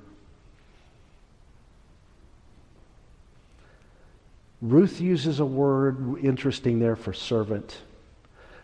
Ruth 4.60 5.00
uses 5.00 5.40
a 5.40 5.46
word 5.46 6.18
interesting 6.24 6.80
there 6.80 6.96
for 6.96 7.14
servant. 7.14 7.78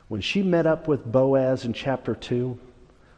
When 0.08 0.22
she 0.22 0.42
met 0.42 0.66
up 0.66 0.88
with 0.88 1.10
Boaz 1.10 1.66
in 1.66 1.74
chapter 1.74 2.16
2, 2.16 2.58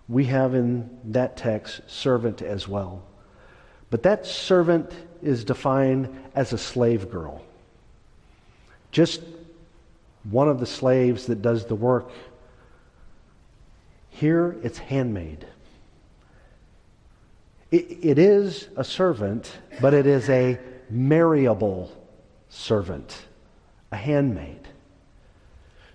we 0.09 0.25
have 0.25 0.53
in 0.55 0.89
that 1.05 1.37
text 1.37 1.81
servant 1.87 2.41
as 2.41 2.67
well. 2.67 3.01
But 3.89 4.03
that 4.03 4.25
servant 4.25 4.91
is 5.23 5.45
defined 5.45 6.13
as 6.35 6.51
a 6.51 6.57
slave 6.57 7.09
girl. 7.09 7.43
Just 8.91 9.21
one 10.25 10.49
of 10.49 10.59
the 10.59 10.65
slaves 10.65 11.27
that 11.27 11.41
does 11.41 11.65
the 11.65 11.75
work. 11.75 12.11
Here 14.09 14.57
it's 14.63 14.79
handmaid. 14.79 15.47
It, 17.71 17.97
it 18.01 18.19
is 18.19 18.69
a 18.75 18.83
servant, 18.83 19.51
but 19.81 19.93
it 19.93 20.05
is 20.05 20.29
a 20.29 20.59
marriable 20.89 21.91
servant, 22.49 23.25
a 23.91 23.97
handmaid. 23.97 24.67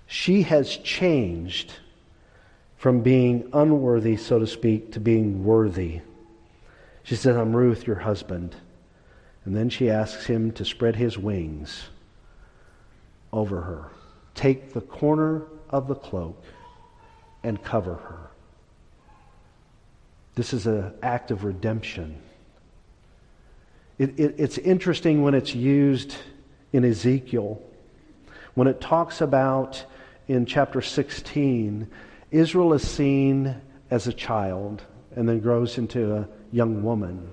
She 0.06 0.42
has 0.42 0.76
changed 0.76 1.72
from 2.76 3.00
being 3.00 3.48
unworthy, 3.52 4.16
so 4.16 4.38
to 4.38 4.46
speak, 4.46 4.92
to 4.92 5.00
being 5.00 5.44
worthy. 5.44 6.00
She 7.04 7.16
says, 7.16 7.36
I'm 7.36 7.56
Ruth, 7.56 7.86
your 7.86 7.96
husband. 7.96 8.54
And 9.44 9.56
then 9.56 9.70
she 9.70 9.90
asks 9.90 10.26
him 10.26 10.52
to 10.52 10.64
spread 10.64 10.96
his 10.96 11.16
wings 11.16 11.84
over 13.32 13.62
her 13.62 13.88
take 14.34 14.72
the 14.72 14.80
corner 14.80 15.42
of 15.70 15.88
the 15.88 15.94
cloak 15.94 16.42
and 17.42 17.62
cover 17.62 17.94
her. 17.94 18.30
This 20.34 20.52
is 20.52 20.66
an 20.66 20.94
act 21.02 21.30
of 21.30 21.44
redemption. 21.44 22.20
It, 23.98 24.18
it, 24.18 24.34
it's 24.38 24.58
interesting 24.58 25.22
when 25.22 25.34
it's 25.34 25.54
used 25.54 26.16
in 26.72 26.84
Ezekiel. 26.84 27.62
When 28.54 28.66
it 28.66 28.80
talks 28.80 29.20
about 29.20 29.84
in 30.28 30.46
chapter 30.46 30.80
16, 30.80 31.86
Israel 32.30 32.72
is 32.72 32.88
seen 32.88 33.60
as 33.90 34.06
a 34.06 34.12
child 34.12 34.82
and 35.14 35.28
then 35.28 35.40
grows 35.40 35.76
into 35.76 36.16
a 36.16 36.28
young 36.50 36.82
woman. 36.82 37.30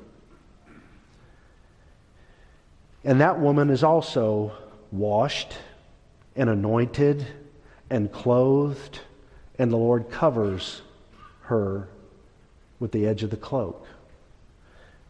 And 3.06 3.22
that 3.22 3.40
woman 3.40 3.70
is 3.70 3.84
also 3.84 4.52
washed 4.92 5.54
and 6.36 6.50
anointed 6.50 7.26
and 7.90 8.12
clothed, 8.12 9.00
and 9.58 9.72
the 9.72 9.78
Lord 9.78 10.12
covers 10.12 10.82
her 11.44 11.88
with 12.80 12.92
the 12.92 13.06
edge 13.06 13.24
of 13.24 13.30
the 13.30 13.38
cloak, 13.38 13.86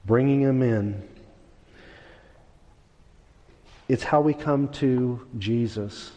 bringing 0.06 0.42
him 0.42 0.62
in. 0.62 1.08
It's 3.88 4.04
how 4.04 4.22
we 4.22 4.34
come 4.34 4.70
to 4.74 5.26
Jesus, 5.38 6.12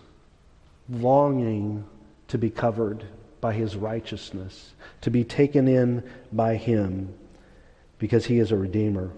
longing 0.89 1.85
to 2.29 2.39
be 2.39 2.51
covered 2.51 3.05
by 3.41 3.53
his 3.53 3.77
righteousness, 3.77 4.73
to 5.01 5.11
be 5.11 5.25
taken 5.25 5.67
in 5.69 6.03
by 6.33 6.57
him, 6.57 7.13
because 7.99 8.27
he 8.27 8.39
is 8.39 8.53
a 8.53 8.57
redeemer. 8.57 9.11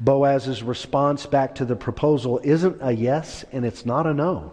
Boaz's 0.00 0.62
response 0.62 1.26
back 1.26 1.56
to 1.56 1.64
the 1.64 1.74
proposal 1.74 2.40
isn't 2.44 2.78
a 2.80 2.92
yes 2.92 3.44
and 3.52 3.64
it's 3.64 3.84
not 3.84 4.06
a 4.06 4.14
no. 4.14 4.52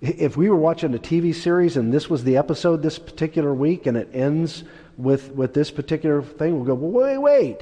If 0.00 0.36
we 0.36 0.48
were 0.48 0.56
watching 0.56 0.94
a 0.94 0.98
TV 0.98 1.34
series 1.34 1.76
and 1.76 1.92
this 1.92 2.08
was 2.08 2.24
the 2.24 2.38
episode 2.38 2.82
this 2.82 2.98
particular 2.98 3.52
week 3.52 3.86
and 3.86 3.98
it 3.98 4.08
ends 4.14 4.64
with, 4.96 5.30
with 5.32 5.52
this 5.52 5.70
particular 5.70 6.22
thing, 6.22 6.56
we'll 6.56 6.64
go, 6.64 6.74
wait, 6.74 7.18
wait. 7.18 7.60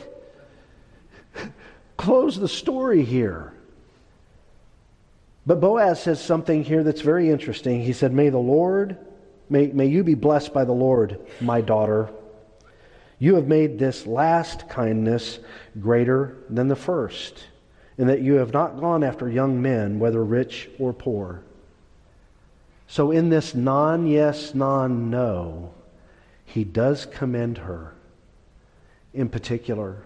Close 1.97 2.39
the 2.39 2.49
story 2.49 3.05
here. 3.05 3.53
But 5.47 5.61
Boaz 5.61 6.03
says 6.03 6.23
something 6.23 6.63
here 6.63 6.85
that's 6.85 7.01
very 7.01 7.29
interesting. 7.29 7.81
He 7.81 7.93
said, 7.93 8.13
May 8.13 8.29
the 8.29 8.39
Lord, 8.39 8.99
may, 9.49 9.69
may 9.69 9.87
you 9.87 10.05
be 10.05 10.15
blessed 10.15 10.53
by 10.53 10.65
the 10.65 10.73
Lord, 10.73 11.19
my 11.41 11.61
daughter. 11.61 12.11
You 13.19 13.35
have 13.35 13.49
made 13.49 13.79
this 13.79 14.07
last 14.07 14.69
kindness 14.69 15.41
greater 15.81 16.37
than 16.51 16.69
the 16.69 16.77
first, 16.77 17.47
in 17.97 18.07
that 18.07 18.21
you 18.21 18.35
have 18.35 18.53
not 18.53 18.79
gone 18.79 19.03
after 19.03 19.29
young 19.29 19.61
men, 19.61 19.99
whether 19.99 20.23
rich 20.23 20.69
or 20.79 20.93
poor. 20.93 21.43
So, 22.89 23.11
in 23.11 23.29
this 23.29 23.55
non 23.55 24.07
yes, 24.07 24.55
non 24.55 25.11
no, 25.11 25.73
he 26.45 26.65
does 26.65 27.07
commend 27.07 27.59
her 27.59 27.95
in 29.15 29.29
particular. 29.29 29.99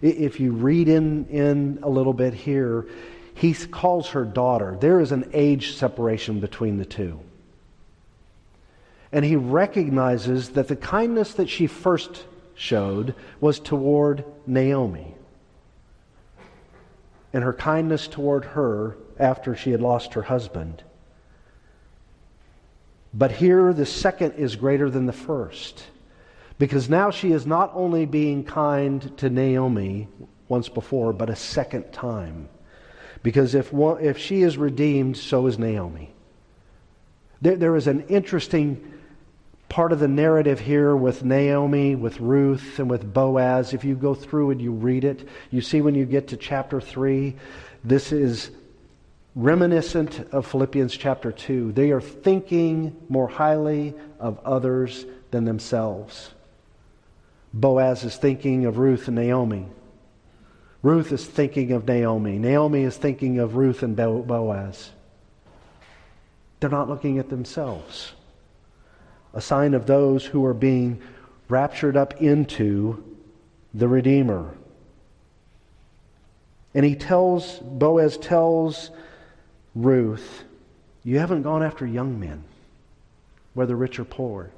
If 0.00 0.40
you 0.40 0.52
read 0.52 0.88
in, 0.88 1.26
in 1.26 1.78
a 1.82 1.88
little 1.88 2.12
bit 2.12 2.34
here, 2.34 2.86
he 3.34 3.52
calls 3.54 4.08
her 4.10 4.24
daughter. 4.24 4.76
There 4.80 5.00
is 5.00 5.12
an 5.12 5.30
age 5.32 5.76
separation 5.76 6.40
between 6.40 6.78
the 6.78 6.84
two 6.84 7.20
and 9.14 9.24
he 9.24 9.36
recognizes 9.36 10.50
that 10.50 10.66
the 10.66 10.74
kindness 10.74 11.34
that 11.34 11.48
she 11.48 11.68
first 11.68 12.24
showed 12.56 13.14
was 13.40 13.60
toward 13.60 14.24
Naomi. 14.44 15.14
And 17.32 17.44
her 17.44 17.52
kindness 17.52 18.08
toward 18.08 18.44
her 18.44 18.96
after 19.16 19.54
she 19.54 19.70
had 19.70 19.80
lost 19.80 20.14
her 20.14 20.22
husband. 20.22 20.82
But 23.16 23.30
here, 23.30 23.72
the 23.72 23.86
second 23.86 24.32
is 24.32 24.56
greater 24.56 24.90
than 24.90 25.06
the 25.06 25.12
first. 25.12 25.84
Because 26.58 26.88
now 26.90 27.10
she 27.10 27.32
is 27.32 27.46
not 27.46 27.70
only 27.74 28.06
being 28.06 28.44
kind 28.44 29.16
to 29.18 29.30
Naomi 29.30 30.08
once 30.48 30.68
before, 30.68 31.12
but 31.12 31.30
a 31.30 31.36
second 31.36 31.92
time. 31.92 32.48
Because 33.22 33.54
if, 33.54 33.72
one, 33.72 34.04
if 34.04 34.18
she 34.18 34.42
is 34.42 34.58
redeemed, 34.58 35.16
so 35.16 35.46
is 35.46 35.58
Naomi. 35.58 36.12
There, 37.40 37.56
there 37.56 37.76
is 37.76 37.86
an 37.86 38.06
interesting 38.08 38.92
part 39.68 39.92
of 39.92 39.98
the 39.98 40.08
narrative 40.08 40.60
here 40.60 40.94
with 40.94 41.24
Naomi, 41.24 41.94
with 41.94 42.20
Ruth, 42.20 42.78
and 42.78 42.90
with 42.90 43.12
Boaz. 43.12 43.72
If 43.72 43.84
you 43.84 43.94
go 43.94 44.14
through 44.14 44.50
and 44.50 44.60
you 44.60 44.72
read 44.72 45.04
it, 45.04 45.28
you 45.50 45.60
see 45.60 45.80
when 45.80 45.94
you 45.94 46.04
get 46.04 46.28
to 46.28 46.36
chapter 46.36 46.80
3, 46.80 47.34
this 47.82 48.12
is 48.12 48.50
reminiscent 49.34 50.20
of 50.32 50.46
Philippians 50.46 50.96
chapter 50.96 51.32
2. 51.32 51.72
They 51.72 51.90
are 51.90 52.00
thinking 52.00 52.96
more 53.08 53.28
highly 53.28 53.94
of 54.20 54.38
others 54.44 55.04
than 55.30 55.44
themselves. 55.44 56.30
Boaz 57.52 58.04
is 58.04 58.16
thinking 58.16 58.66
of 58.66 58.78
Ruth 58.78 59.08
and 59.08 59.16
Naomi. 59.16 59.66
Ruth 60.82 61.12
is 61.12 61.24
thinking 61.24 61.72
of 61.72 61.86
Naomi. 61.86 62.38
Naomi 62.38 62.82
is 62.82 62.96
thinking 62.96 63.38
of 63.38 63.56
Ruth 63.56 63.82
and 63.82 63.96
Boaz. 63.96 64.90
They're 66.60 66.70
not 66.70 66.88
looking 66.88 67.18
at 67.18 67.30
themselves. 67.30 68.12
A 69.32 69.40
sign 69.40 69.74
of 69.74 69.86
those 69.86 70.24
who 70.24 70.44
are 70.44 70.54
being 70.54 71.00
raptured 71.48 71.96
up 71.96 72.20
into 72.20 73.02
the 73.72 73.88
Redeemer. 73.88 74.54
And 76.74 76.84
he 76.84 76.94
tells, 76.94 77.58
Boaz 77.58 78.16
tells 78.16 78.90
Ruth, 79.74 80.44
You 81.02 81.18
haven't 81.18 81.42
gone 81.42 81.62
after 81.62 81.86
young 81.86 82.18
men, 82.18 82.44
whether 83.52 83.76
rich 83.76 83.98
or 83.98 84.04
poor. 84.04 84.50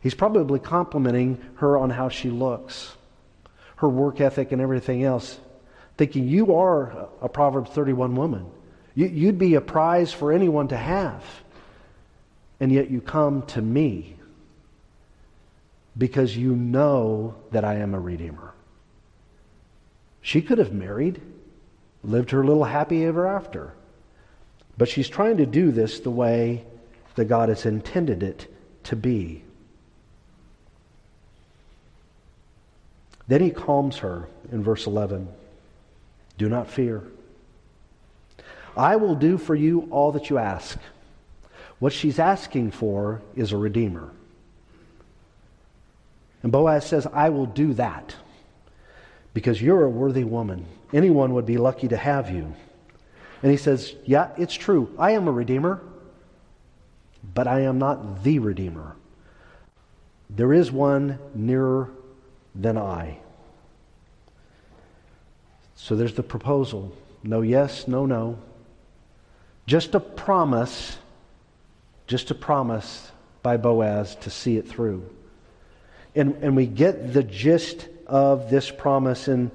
He's 0.00 0.14
probably 0.14 0.58
complimenting 0.58 1.40
her 1.56 1.76
on 1.76 1.90
how 1.90 2.08
she 2.08 2.30
looks 2.30 2.96
her 3.76 3.88
work 3.88 4.20
ethic 4.20 4.52
and 4.52 4.60
everything 4.60 5.04
else, 5.04 5.38
thinking 5.96 6.26
you 6.26 6.54
are 6.54 7.08
a 7.20 7.28
Proverbs 7.28 7.70
31 7.70 8.16
woman. 8.16 8.46
You, 8.94 9.26
would 9.26 9.38
be 9.38 9.54
a 9.54 9.60
prize 9.60 10.12
for 10.12 10.32
anyone 10.32 10.68
to 10.68 10.76
have. 10.76 11.22
And 12.58 12.72
yet 12.72 12.90
you 12.90 13.02
come 13.02 13.42
to 13.48 13.60
me 13.60 14.16
because 15.96 16.34
you 16.34 16.56
know 16.56 17.34
that 17.52 17.64
I 17.64 17.74
am 17.74 17.94
a 17.94 18.00
Redeemer. 18.00 18.54
She 20.22 20.40
could 20.40 20.58
have 20.58 20.72
married, 20.72 21.20
lived 22.02 22.30
her 22.30 22.44
little 22.44 22.64
happy 22.64 23.04
ever 23.04 23.26
after. 23.26 23.74
But 24.78 24.88
she's 24.88 25.08
trying 25.08 25.38
to 25.38 25.46
do 25.46 25.70
this 25.70 26.00
the 26.00 26.10
way 26.10 26.64
that 27.14 27.26
God 27.26 27.48
has 27.48 27.64
intended 27.64 28.22
it 28.22 28.52
to 28.84 28.96
be. 28.96 29.42
Then 33.28 33.40
he 33.40 33.50
calms 33.50 33.98
her 33.98 34.28
in 34.52 34.62
verse 34.62 34.86
11 34.86 35.28
Do 36.38 36.48
not 36.48 36.70
fear. 36.70 37.02
I 38.76 38.96
will 38.96 39.14
do 39.14 39.38
for 39.38 39.54
you 39.54 39.88
all 39.90 40.12
that 40.12 40.28
you 40.28 40.38
ask. 40.38 40.78
What 41.78 41.92
she's 41.92 42.18
asking 42.18 42.70
for 42.70 43.22
is 43.34 43.52
a 43.52 43.56
redeemer. 43.56 44.10
And 46.42 46.52
Boaz 46.52 46.86
says, 46.86 47.06
I 47.06 47.30
will 47.30 47.46
do 47.46 47.74
that 47.74 48.14
because 49.34 49.60
you're 49.60 49.84
a 49.84 49.90
worthy 49.90 50.24
woman. 50.24 50.66
Anyone 50.92 51.34
would 51.34 51.46
be 51.46 51.58
lucky 51.58 51.88
to 51.88 51.96
have 51.96 52.30
you. 52.30 52.54
And 53.46 53.52
he 53.52 53.58
says, 53.58 53.94
Yeah, 54.04 54.30
it's 54.36 54.54
true. 54.54 54.92
I 54.98 55.12
am 55.12 55.28
a 55.28 55.30
redeemer, 55.30 55.80
but 57.32 57.46
I 57.46 57.60
am 57.60 57.78
not 57.78 58.24
the 58.24 58.40
redeemer. 58.40 58.96
There 60.28 60.52
is 60.52 60.72
one 60.72 61.20
nearer 61.32 61.88
than 62.56 62.76
I. 62.76 63.18
So 65.76 65.94
there's 65.94 66.14
the 66.14 66.24
proposal. 66.24 66.92
No 67.22 67.42
yes, 67.42 67.86
no 67.86 68.04
no. 68.04 68.40
Just 69.64 69.94
a 69.94 70.00
promise, 70.00 70.98
just 72.08 72.32
a 72.32 72.34
promise 72.34 73.12
by 73.44 73.58
Boaz 73.58 74.16
to 74.22 74.30
see 74.30 74.56
it 74.56 74.66
through. 74.66 75.08
And, 76.16 76.34
and 76.42 76.56
we 76.56 76.66
get 76.66 77.12
the 77.12 77.22
gist 77.22 77.86
of 78.08 78.50
this 78.50 78.72
promise 78.72 79.28
in 79.28 79.52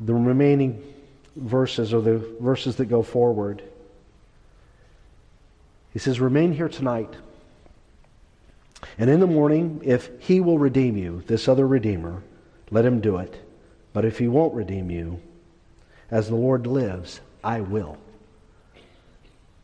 the 0.00 0.14
remaining 0.14 0.93
verses 1.36 1.92
or 1.92 2.00
the 2.00 2.18
verses 2.40 2.76
that 2.76 2.86
go 2.86 3.02
forward. 3.02 3.62
He 5.92 5.98
says, 5.98 6.20
Remain 6.20 6.52
here 6.52 6.68
tonight. 6.68 7.14
And 8.98 9.08
in 9.08 9.20
the 9.20 9.26
morning, 9.26 9.80
if 9.84 10.10
he 10.20 10.40
will 10.40 10.58
redeem 10.58 10.96
you, 10.96 11.22
this 11.26 11.48
other 11.48 11.66
Redeemer, 11.66 12.22
let 12.70 12.84
him 12.84 13.00
do 13.00 13.16
it. 13.18 13.34
But 13.92 14.04
if 14.04 14.18
he 14.18 14.28
won't 14.28 14.54
redeem 14.54 14.90
you, 14.90 15.20
as 16.10 16.28
the 16.28 16.36
Lord 16.36 16.66
lives, 16.66 17.20
I 17.42 17.60
will. 17.60 17.96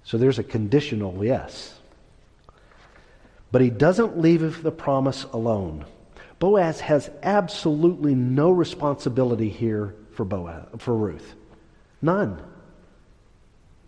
So 0.04 0.18
there's 0.18 0.38
a 0.38 0.44
conditional 0.44 1.24
yes. 1.24 1.74
But 3.52 3.62
he 3.62 3.70
doesn't 3.70 4.18
leave 4.18 4.62
the 4.62 4.72
promise 4.72 5.24
alone. 5.24 5.84
Boaz 6.38 6.80
has 6.80 7.10
absolutely 7.22 8.14
no 8.14 8.50
responsibility 8.50 9.48
here 9.48 9.94
for 10.14 10.24
Boaz, 10.24 10.66
for 10.78 10.94
Ruth. 10.94 11.34
None. 12.02 12.42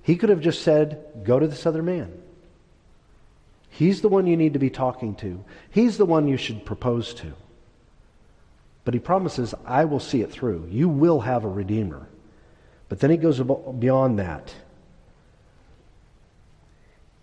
He 0.02 0.16
could 0.16 0.28
have 0.28 0.40
just 0.40 0.62
said, 0.62 1.22
Go 1.24 1.38
to 1.38 1.46
this 1.46 1.66
other 1.66 1.82
man. 1.82 2.12
He's 3.70 4.02
the 4.02 4.08
one 4.08 4.26
you 4.26 4.36
need 4.36 4.52
to 4.52 4.58
be 4.58 4.70
talking 4.70 5.14
to. 5.16 5.42
He's 5.70 5.96
the 5.96 6.04
one 6.04 6.28
you 6.28 6.36
should 6.36 6.66
propose 6.66 7.14
to. 7.14 7.32
But 8.84 8.94
he 8.94 9.00
promises, 9.00 9.54
I 9.64 9.86
will 9.86 10.00
see 10.00 10.20
it 10.20 10.30
through. 10.30 10.68
You 10.70 10.88
will 10.88 11.20
have 11.20 11.44
a 11.44 11.48
Redeemer. 11.48 12.06
But 12.88 13.00
then 13.00 13.10
he 13.10 13.16
goes 13.16 13.40
beyond 13.40 14.18
that. 14.18 14.54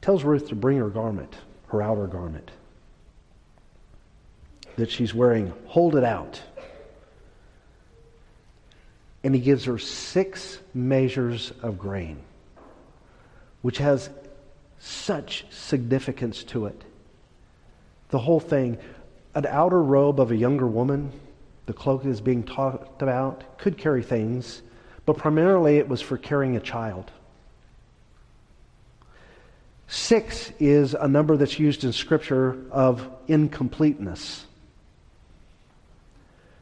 Tells 0.02 0.23
Ruth 0.23 0.47
to 0.47 0.56
bring 0.56 0.78
her 0.78 0.89
garment, 0.89 1.36
her 1.67 1.82
outer 1.82 2.08
garment, 2.08 2.49
that 4.78 4.89
she's 4.89 5.13
wearing. 5.13 5.54
Hold 5.67 5.95
it 5.95 6.04
out. 6.04 6.41
And 9.24 9.36
he 9.36 9.42
gives 9.42 9.66
her 9.66 9.78
six 9.78 10.60
measures 10.74 11.52
of 11.62 11.78
grain, 11.78 12.20
which 13.62 13.78
has 13.80 14.10
such 14.80 15.46
significance 15.50 16.44
to 16.46 16.68
it. 16.68 16.84
The 18.10 18.20
whole 18.20 18.40
thing, 18.40 18.78
an 19.36 19.46
outer 19.46 19.82
robe 19.82 20.20
of 20.20 20.32
a 20.32 20.36
younger 20.36 20.68
woman, 20.68 21.12
the 21.66 21.74
cloak 21.74 22.06
is 22.06 22.22
being 22.22 22.44
talked 22.44 23.02
about, 23.02 23.58
could 23.58 23.78
carry 23.78 24.02
things, 24.02 24.62
but 25.06 25.18
primarily 25.18 25.78
it 25.78 25.88
was 25.88 26.02
for 26.02 26.18
carrying 26.18 26.56
a 26.56 26.60
child. 26.62 27.12
Six 29.88 30.52
is 30.60 30.94
a 30.94 31.08
number 31.08 31.36
that's 31.36 31.60
used 31.60 31.84
in 31.84 31.94
Scripture 31.94 32.58
of 32.72 33.08
incompleteness. 33.28 34.46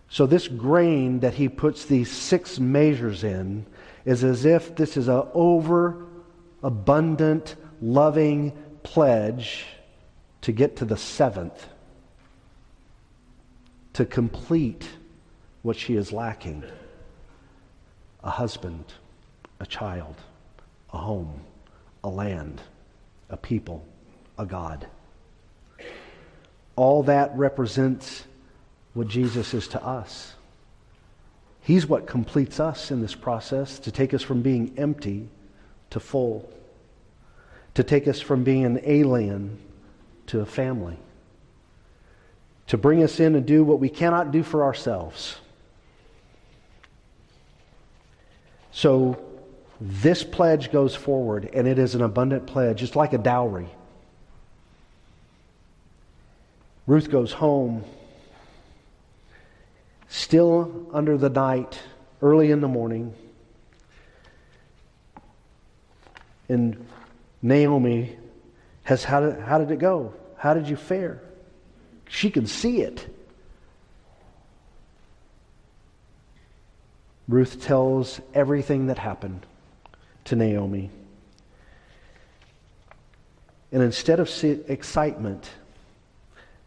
So, 0.10 0.26
this 0.26 0.48
grain 0.48 1.20
that 1.20 1.34
he 1.34 1.50
puts 1.50 1.86
these 1.86 2.12
six 2.12 2.60
measures 2.60 3.24
in 3.24 3.66
is 4.06 4.24
as 4.24 4.46
if 4.46 4.76
this 4.76 4.96
is 4.96 5.10
an 5.10 5.24
over 5.34 6.06
abundant 6.64 7.56
loving 7.82 8.54
pledge 8.84 9.66
to 10.42 10.52
get 10.52 10.78
to 10.78 10.86
the 10.86 10.96
seventh, 10.96 11.68
to 13.94 14.06
complete 14.06 14.88
what 15.62 15.76
she 15.76 15.96
is 15.96 16.14
lacking 16.14 16.64
a 18.24 18.30
husband, 18.30 18.86
a 19.60 19.66
child, 19.66 20.16
a 20.92 20.98
home, 20.98 21.42
a 22.04 22.10
land, 22.10 22.62
a 23.30 23.38
people, 23.38 23.86
a 24.38 24.46
God. 24.46 24.88
All 26.76 27.04
that 27.04 27.36
represents 27.38 28.27
what 28.98 29.08
Jesus 29.08 29.54
is 29.54 29.68
to 29.70 29.84
us. 29.84 30.34
He's 31.62 31.86
what 31.86 32.08
completes 32.08 32.60
us 32.60 32.92
in 32.92 33.02
this 33.02 33.16
process 33.16 33.80
to 33.80 33.92
take 33.92 34.14
us 34.14 34.24
from 34.24 34.42
being 34.42 34.74
empty 34.78 35.30
to 35.90 36.00
full 36.00 36.50
to 37.78 37.84
take 37.84 38.08
us 38.08 38.20
from 38.20 38.44
being 38.44 38.66
an 38.66 38.80
alien 38.86 39.56
to 40.26 40.40
a 40.40 40.46
family, 40.48 40.98
to 42.66 42.76
bring 42.76 43.04
us 43.04 43.20
in 43.20 43.36
and 43.36 43.46
do 43.46 43.64
what 43.64 43.80
we 43.80 43.88
cannot 43.88 44.32
do 44.32 44.42
for 44.42 44.64
ourselves. 44.64 45.38
So, 48.72 49.24
this 49.80 50.24
pledge 50.24 50.72
goes 50.72 50.96
forward, 50.96 51.52
and 51.54 51.68
it 51.68 51.78
is 51.78 51.94
an 51.94 52.02
abundant 52.02 52.48
pledge. 52.48 52.82
It's 52.82 52.96
like 52.96 53.14
a 53.14 53.20
dowry. 53.20 53.70
Ruth 56.88 57.12
goes 57.12 57.32
home, 57.32 57.84
still 60.10 60.88
under 60.94 61.18
the 61.18 61.30
night, 61.30 61.80
early 62.22 62.52
in 62.52 62.62
the 62.62 62.68
morning. 62.68 63.14
And 66.50 66.88
Naomi 67.42 68.18
has, 68.84 69.04
how 69.04 69.20
did, 69.20 69.40
how 69.40 69.58
did 69.58 69.72
it 69.72 69.80
go? 69.80 70.14
How 70.38 70.54
did 70.54 70.70
you 70.70 70.76
fare? 70.76 71.22
She 72.08 72.30
can 72.30 72.48
see 72.48 72.82
it. 72.82 73.14
Ruth 77.28 77.62
tells 77.62 78.22
everything 78.34 78.88
that 78.88 78.98
happened 78.98 79.46
to 80.26 80.36
Naomi. 80.36 80.90
And 83.72 83.84
instead 83.84 84.22
of 84.22 84.30
excitement, 84.70 85.50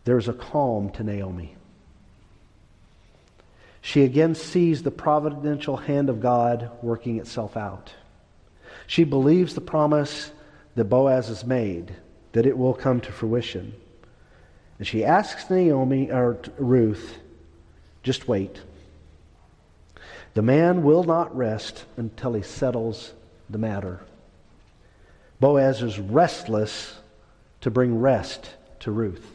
there's 0.04 0.28
a 0.28 0.34
calm 0.34 0.90
to 0.90 1.02
Naomi. 1.02 1.56
She 3.80 4.04
again 4.04 4.34
sees 4.34 4.82
the 4.82 4.90
providential 4.90 5.76
hand 5.76 6.08
of 6.08 6.20
God 6.20 6.70
working 6.82 7.18
itself 7.18 7.56
out. 7.56 7.92
She 8.86 9.04
believes 9.04 9.54
the 9.54 9.60
promise 9.60 10.30
that 10.74 10.84
Boaz 10.84 11.28
has 11.28 11.44
made, 11.44 11.94
that 12.32 12.46
it 12.46 12.56
will 12.56 12.74
come 12.74 13.00
to 13.00 13.12
fruition. 13.12 13.74
And 14.78 14.86
she 14.86 15.04
asks 15.04 15.48
Naomi 15.50 16.10
or 16.10 16.38
Ruth, 16.58 17.18
just 18.02 18.28
wait. 18.28 18.60
The 20.34 20.42
man 20.42 20.82
will 20.82 21.04
not 21.04 21.36
rest 21.36 21.84
until 21.96 22.34
he 22.34 22.42
settles 22.42 23.12
the 23.48 23.58
matter. 23.58 24.00
Boaz 25.40 25.82
is 25.82 25.98
restless 25.98 26.96
to 27.62 27.70
bring 27.70 27.98
rest 27.98 28.54
to 28.80 28.90
Ruth. 28.90 29.26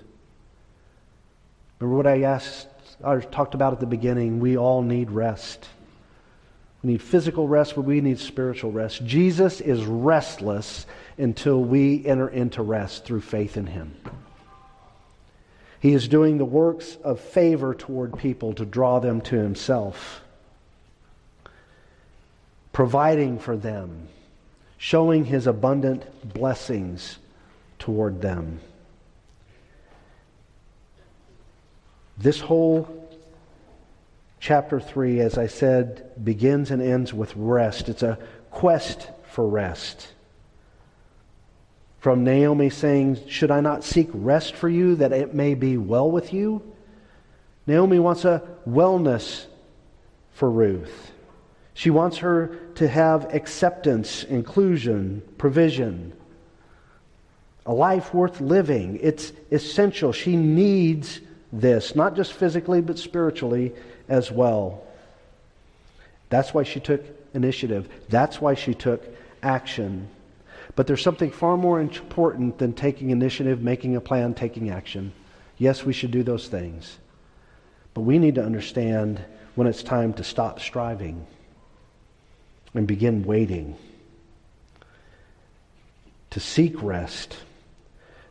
Remember 1.80 1.98
what 1.98 2.08
I 2.08 2.22
asked 2.22 2.68
I 3.04 3.20
talked 3.20 3.54
about 3.54 3.74
at 3.74 3.80
the 3.80 3.86
beginning, 3.86 4.39
we 4.39 4.58
all 4.58 4.82
need 4.82 5.12
rest. 5.12 5.68
We 6.84 6.93
need 6.93 7.02
physical 7.02 7.48
rest, 7.48 7.76
but 7.76 7.82
we 7.82 8.00
need 8.02 8.20
spiritual 8.20 8.72
rest. 8.72 9.04
Jesus 9.06 9.60
is 9.60 9.84
restless 9.86 10.86
until 11.18 11.64
we 11.64 12.06
enter 12.06 12.28
into 12.28 12.62
rest 12.62 13.06
through 13.06 13.22
faith 13.22 13.58
in 13.58 13.66
him. 13.66 13.96
He 15.80 15.93
is 15.93 16.08
doing 16.08 16.38
the 16.38 16.46
works 16.46 16.98
of 17.04 17.20
favor 17.20 17.74
toward 17.74 18.18
people 18.18 18.54
to 18.54 18.66
draw 18.66 19.00
them 19.00 19.22
to 19.22 19.36
himself, 19.36 20.22
providing 22.72 23.39
for 23.39 23.56
them, 23.56 24.08
showing 24.78 25.26
his 25.26 25.48
abundant 25.48 26.34
blessings 26.34 27.18
toward 27.78 28.22
them. 28.22 28.60
This 32.18 32.39
whole 32.39 32.88
chapter 34.39 34.80
3, 34.80 35.20
as 35.20 35.38
I 35.38 35.47
said, 35.47 36.11
begins 36.24 36.72
and 36.72 36.82
ends 36.82 37.13
with 37.13 37.36
rest. 37.36 37.89
It's 37.89 38.03
a 38.03 38.18
quest 38.51 39.09
for 39.32 39.47
rest. 39.47 40.07
From 41.99 42.24
Naomi 42.24 42.70
saying, 42.70 43.28
Should 43.28 43.51
I 43.51 43.61
not 43.61 43.84
seek 43.84 44.09
rest 44.13 44.55
for 44.55 44.70
you 44.70 44.95
that 44.97 45.11
it 45.11 45.34
may 45.34 45.55
be 45.55 45.78
well 45.78 46.09
with 46.09 46.34
you? 46.34 46.61
Naomi 47.68 47.99
wants 47.99 48.26
a 48.26 48.43
wellness 48.68 49.45
for 50.34 50.49
Ruth. 50.49 51.11
She 51.74 51.89
wants 51.89 52.18
her 52.20 52.57
to 52.76 52.88
have 52.88 53.34
acceptance, 53.34 54.24
inclusion, 54.24 55.22
provision, 55.38 56.13
a 57.66 57.74
life 57.74 58.13
worth 58.13 58.39
living. 58.39 58.99
It's 59.01 59.34
essential. 59.51 60.13
She 60.13 60.38
needs 60.38 61.20
this, 61.62 61.95
not 61.95 62.16
just 62.16 62.34
physically, 62.34 62.82
but 62.82 62.99
spiritually 62.99 63.74
as 64.10 64.32
well. 64.32 64.84
That's 66.30 66.53
why 66.53 66.64
she 66.64 66.80
took 66.80 67.03
initiative. 67.34 67.88
That's 68.10 68.41
why 68.41 68.56
she 68.56 68.74
took 68.74 69.03
action. 69.41 70.10
But 70.76 70.88
there's 70.88 71.01
something 71.01 71.32
far 71.32 71.58
more 71.58 71.80
important 71.80 72.58
than 72.58 72.74
taking 72.74 73.12
initiative, 73.12 73.62
making 73.62 73.95
a 73.95 74.01
plan, 74.01 74.34
taking 74.34 74.70
action. 74.70 75.14
Yes, 75.58 75.86
we 75.86 75.93
should 75.93 76.12
do 76.12 76.24
those 76.24 76.47
things. 76.47 76.97
But 77.93 78.01
we 78.01 78.20
need 78.20 78.36
to 78.36 78.43
understand 78.43 79.24
when 79.56 79.68
it's 79.68 79.84
time 79.84 80.14
to 80.14 80.24
stop 80.24 80.60
striving 80.60 81.26
and 82.74 82.86
begin 82.86 83.24
waiting. 83.24 83.78
To 86.32 86.39
seek 86.41 86.82
rest, 86.84 87.38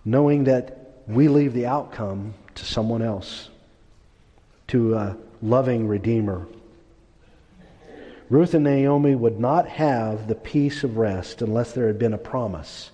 knowing 0.04 0.44
that 0.44 1.00
we 1.06 1.28
leave 1.28 1.54
the 1.54 1.66
outcome 1.66 2.34
to 2.54 2.64
someone 2.64 3.02
else, 3.02 3.48
to 4.68 4.94
a 4.94 5.16
loving 5.42 5.88
Redeemer. 5.88 6.46
Ruth 8.30 8.54
and 8.54 8.64
Naomi 8.64 9.14
would 9.14 9.38
not 9.38 9.68
have 9.68 10.28
the 10.28 10.34
peace 10.34 10.82
of 10.82 10.96
rest 10.96 11.42
unless 11.42 11.72
there 11.72 11.86
had 11.86 11.98
been 11.98 12.14
a 12.14 12.18
promise 12.18 12.90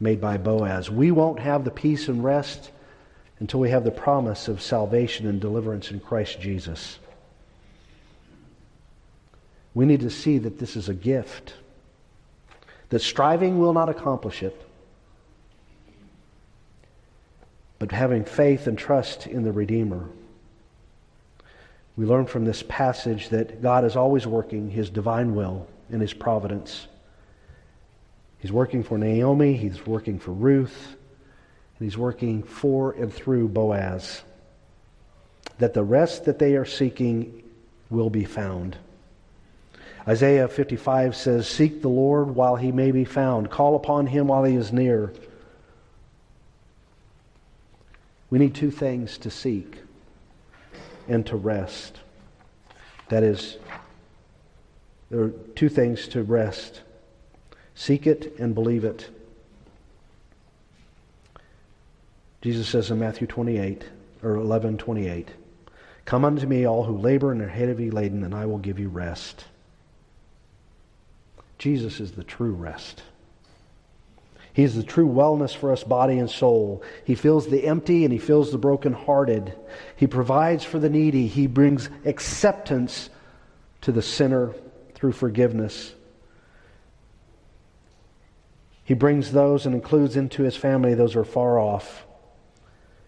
made 0.00 0.20
by 0.20 0.36
Boaz. 0.36 0.90
We 0.90 1.10
won't 1.10 1.40
have 1.40 1.64
the 1.64 1.70
peace 1.70 2.08
and 2.08 2.22
rest 2.22 2.70
until 3.40 3.60
we 3.60 3.70
have 3.70 3.84
the 3.84 3.90
promise 3.90 4.48
of 4.48 4.62
salvation 4.62 5.26
and 5.26 5.40
deliverance 5.40 5.90
in 5.90 6.00
Christ 6.00 6.40
Jesus. 6.40 6.98
We 9.74 9.86
need 9.86 10.00
to 10.00 10.10
see 10.10 10.38
that 10.38 10.58
this 10.58 10.76
is 10.76 10.88
a 10.88 10.94
gift, 10.94 11.54
that 12.88 13.00
striving 13.00 13.58
will 13.58 13.72
not 13.72 13.88
accomplish 13.88 14.42
it, 14.42 14.67
but 17.78 17.92
having 17.92 18.24
faith 18.24 18.66
and 18.66 18.76
trust 18.76 19.26
in 19.26 19.44
the 19.44 19.52
Redeemer. 19.52 20.08
We 21.96 22.06
learn 22.06 22.26
from 22.26 22.44
this 22.44 22.62
passage 22.68 23.28
that 23.30 23.62
God 23.62 23.84
is 23.84 23.96
always 23.96 24.26
working 24.26 24.70
his 24.70 24.90
divine 24.90 25.34
will 25.34 25.66
and 25.90 26.00
his 26.00 26.14
providence. 26.14 26.86
He's 28.38 28.52
working 28.52 28.84
for 28.84 28.98
Naomi, 28.98 29.56
he's 29.56 29.86
working 29.86 30.18
for 30.18 30.32
Ruth, 30.32 30.96
and 31.78 31.86
he's 31.86 31.98
working 31.98 32.42
for 32.42 32.92
and 32.92 33.12
through 33.12 33.48
Boaz. 33.48 34.22
That 35.58 35.74
the 35.74 35.82
rest 35.82 36.24
that 36.26 36.38
they 36.38 36.54
are 36.54 36.64
seeking 36.64 37.42
will 37.90 38.10
be 38.10 38.24
found. 38.24 38.76
Isaiah 40.06 40.48
55 40.48 41.16
says, 41.16 41.48
Seek 41.48 41.82
the 41.82 41.88
Lord 41.88 42.30
while 42.30 42.56
he 42.56 42.72
may 42.72 42.92
be 42.92 43.04
found, 43.04 43.50
call 43.50 43.74
upon 43.76 44.06
him 44.06 44.28
while 44.28 44.44
he 44.44 44.54
is 44.54 44.72
near. 44.72 45.12
We 48.30 48.38
need 48.38 48.54
two 48.54 48.70
things 48.70 49.18
to 49.18 49.30
seek 49.30 49.78
and 51.08 51.24
to 51.26 51.36
rest. 51.36 52.00
That 53.08 53.22
is, 53.22 53.56
there 55.10 55.22
are 55.22 55.32
two 55.54 55.68
things 55.68 56.08
to 56.08 56.22
rest 56.22 56.82
seek 57.78 58.08
it 58.08 58.34
and 58.40 58.56
believe 58.56 58.84
it. 58.84 59.08
Jesus 62.42 62.68
says 62.68 62.90
in 62.90 62.98
Matthew 62.98 63.28
28 63.28 63.84
or 64.22 64.34
11 64.34 64.78
28, 64.78 65.28
Come 66.04 66.24
unto 66.24 66.46
me, 66.46 66.66
all 66.66 66.84
who 66.84 66.98
labor 66.98 67.30
and 67.30 67.40
are 67.40 67.48
heavy 67.48 67.90
laden, 67.90 68.24
and 68.24 68.34
I 68.34 68.46
will 68.46 68.58
give 68.58 68.78
you 68.78 68.88
rest. 68.88 69.44
Jesus 71.58 72.00
is 72.00 72.12
the 72.12 72.24
true 72.24 72.52
rest. 72.52 73.02
He 74.58 74.64
is 74.64 74.74
the 74.74 74.82
true 74.82 75.06
wellness 75.06 75.54
for 75.54 75.70
us, 75.70 75.84
body 75.84 76.18
and 76.18 76.28
soul. 76.28 76.82
He 77.04 77.14
fills 77.14 77.46
the 77.46 77.64
empty 77.64 78.02
and 78.02 78.12
he 78.12 78.18
fills 78.18 78.50
the 78.50 78.58
brokenhearted. 78.58 79.54
He 79.94 80.08
provides 80.08 80.64
for 80.64 80.80
the 80.80 80.90
needy. 80.90 81.28
He 81.28 81.46
brings 81.46 81.88
acceptance 82.04 83.08
to 83.82 83.92
the 83.92 84.02
sinner 84.02 84.52
through 84.94 85.12
forgiveness. 85.12 85.94
He 88.82 88.94
brings 88.94 89.30
those 89.30 89.64
and 89.64 89.76
includes 89.76 90.16
into 90.16 90.42
his 90.42 90.56
family 90.56 90.92
those 90.92 91.12
who 91.12 91.20
are 91.20 91.24
far 91.24 91.60
off. 91.60 92.04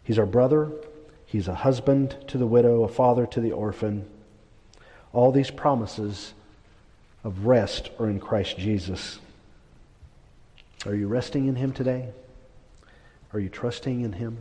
He's 0.05 0.21
our 0.21 0.27
brother. 0.27 0.71
He's 1.27 1.49
a 1.49 1.55
husband 1.57 2.17
to 2.29 2.39
the 2.39 2.47
widow, 2.47 2.85
a 2.85 2.89
father 2.89 3.27
to 3.27 3.41
the 3.41 3.51
orphan. 3.51 4.09
All 5.13 5.33
these 5.33 5.51
promises 5.51 6.33
of 7.25 7.45
rest 7.45 7.91
are 7.99 8.09
in 8.09 8.21
Christ 8.21 8.57
Jesus. 8.57 9.19
Are 10.87 10.95
you 10.95 11.09
resting 11.09 11.47
in 11.47 11.57
Him 11.57 11.73
today? 11.73 12.09
Are 13.35 13.41
you 13.41 13.51
trusting 13.51 14.01
in 14.01 14.13
Him? 14.13 14.39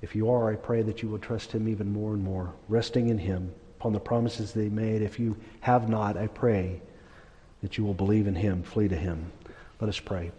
If 0.00 0.14
you 0.14 0.30
are, 0.30 0.52
I 0.52 0.54
pray 0.54 0.82
that 0.82 1.02
you 1.02 1.08
will 1.08 1.18
trust 1.18 1.50
Him 1.50 1.66
even 1.68 1.92
more 1.92 2.14
and 2.14 2.22
more, 2.22 2.54
resting 2.68 3.08
in 3.08 3.18
Him 3.18 3.52
upon 3.78 3.92
the 3.92 4.00
promises 4.00 4.52
they 4.52 4.68
made. 4.68 5.02
If 5.02 5.18
you 5.18 5.36
have 5.60 5.88
not, 5.88 6.16
I 6.16 6.28
pray 6.28 6.80
that 7.62 7.76
you 7.76 7.84
will 7.84 7.94
believe 7.94 8.28
in 8.28 8.36
Him, 8.36 8.62
flee 8.62 8.86
to 8.86 8.96
Him. 8.96 9.32
Let 9.80 9.88
us 9.88 9.98
pray. 9.98 10.30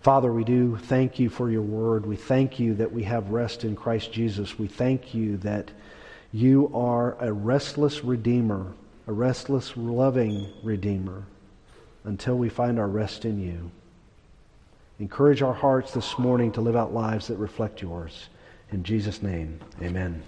Father, 0.00 0.32
we 0.32 0.42
do 0.42 0.76
thank 0.76 1.20
you 1.20 1.28
for 1.28 1.48
your 1.48 1.62
word. 1.62 2.04
We 2.04 2.16
thank 2.16 2.58
you 2.58 2.74
that 2.74 2.90
we 2.90 3.04
have 3.04 3.30
rest 3.30 3.62
in 3.62 3.76
Christ 3.76 4.12
Jesus. 4.12 4.58
We 4.58 4.66
thank 4.66 5.14
you 5.14 5.36
that 5.38 5.70
you 6.32 6.72
are 6.74 7.16
a 7.20 7.32
restless 7.32 8.02
Redeemer, 8.02 8.72
a 9.06 9.12
restless, 9.12 9.76
loving 9.76 10.48
Redeemer 10.64 11.24
until 12.04 12.36
we 12.36 12.48
find 12.48 12.78
our 12.78 12.88
rest 12.88 13.24
in 13.24 13.40
you. 13.40 13.70
Encourage 14.98 15.42
our 15.42 15.54
hearts 15.54 15.92
this 15.92 16.18
morning 16.18 16.52
to 16.52 16.60
live 16.60 16.76
out 16.76 16.94
lives 16.94 17.26
that 17.28 17.36
reflect 17.36 17.82
yours. 17.82 18.28
In 18.70 18.82
Jesus' 18.84 19.22
name, 19.22 19.60
amen. 19.80 20.22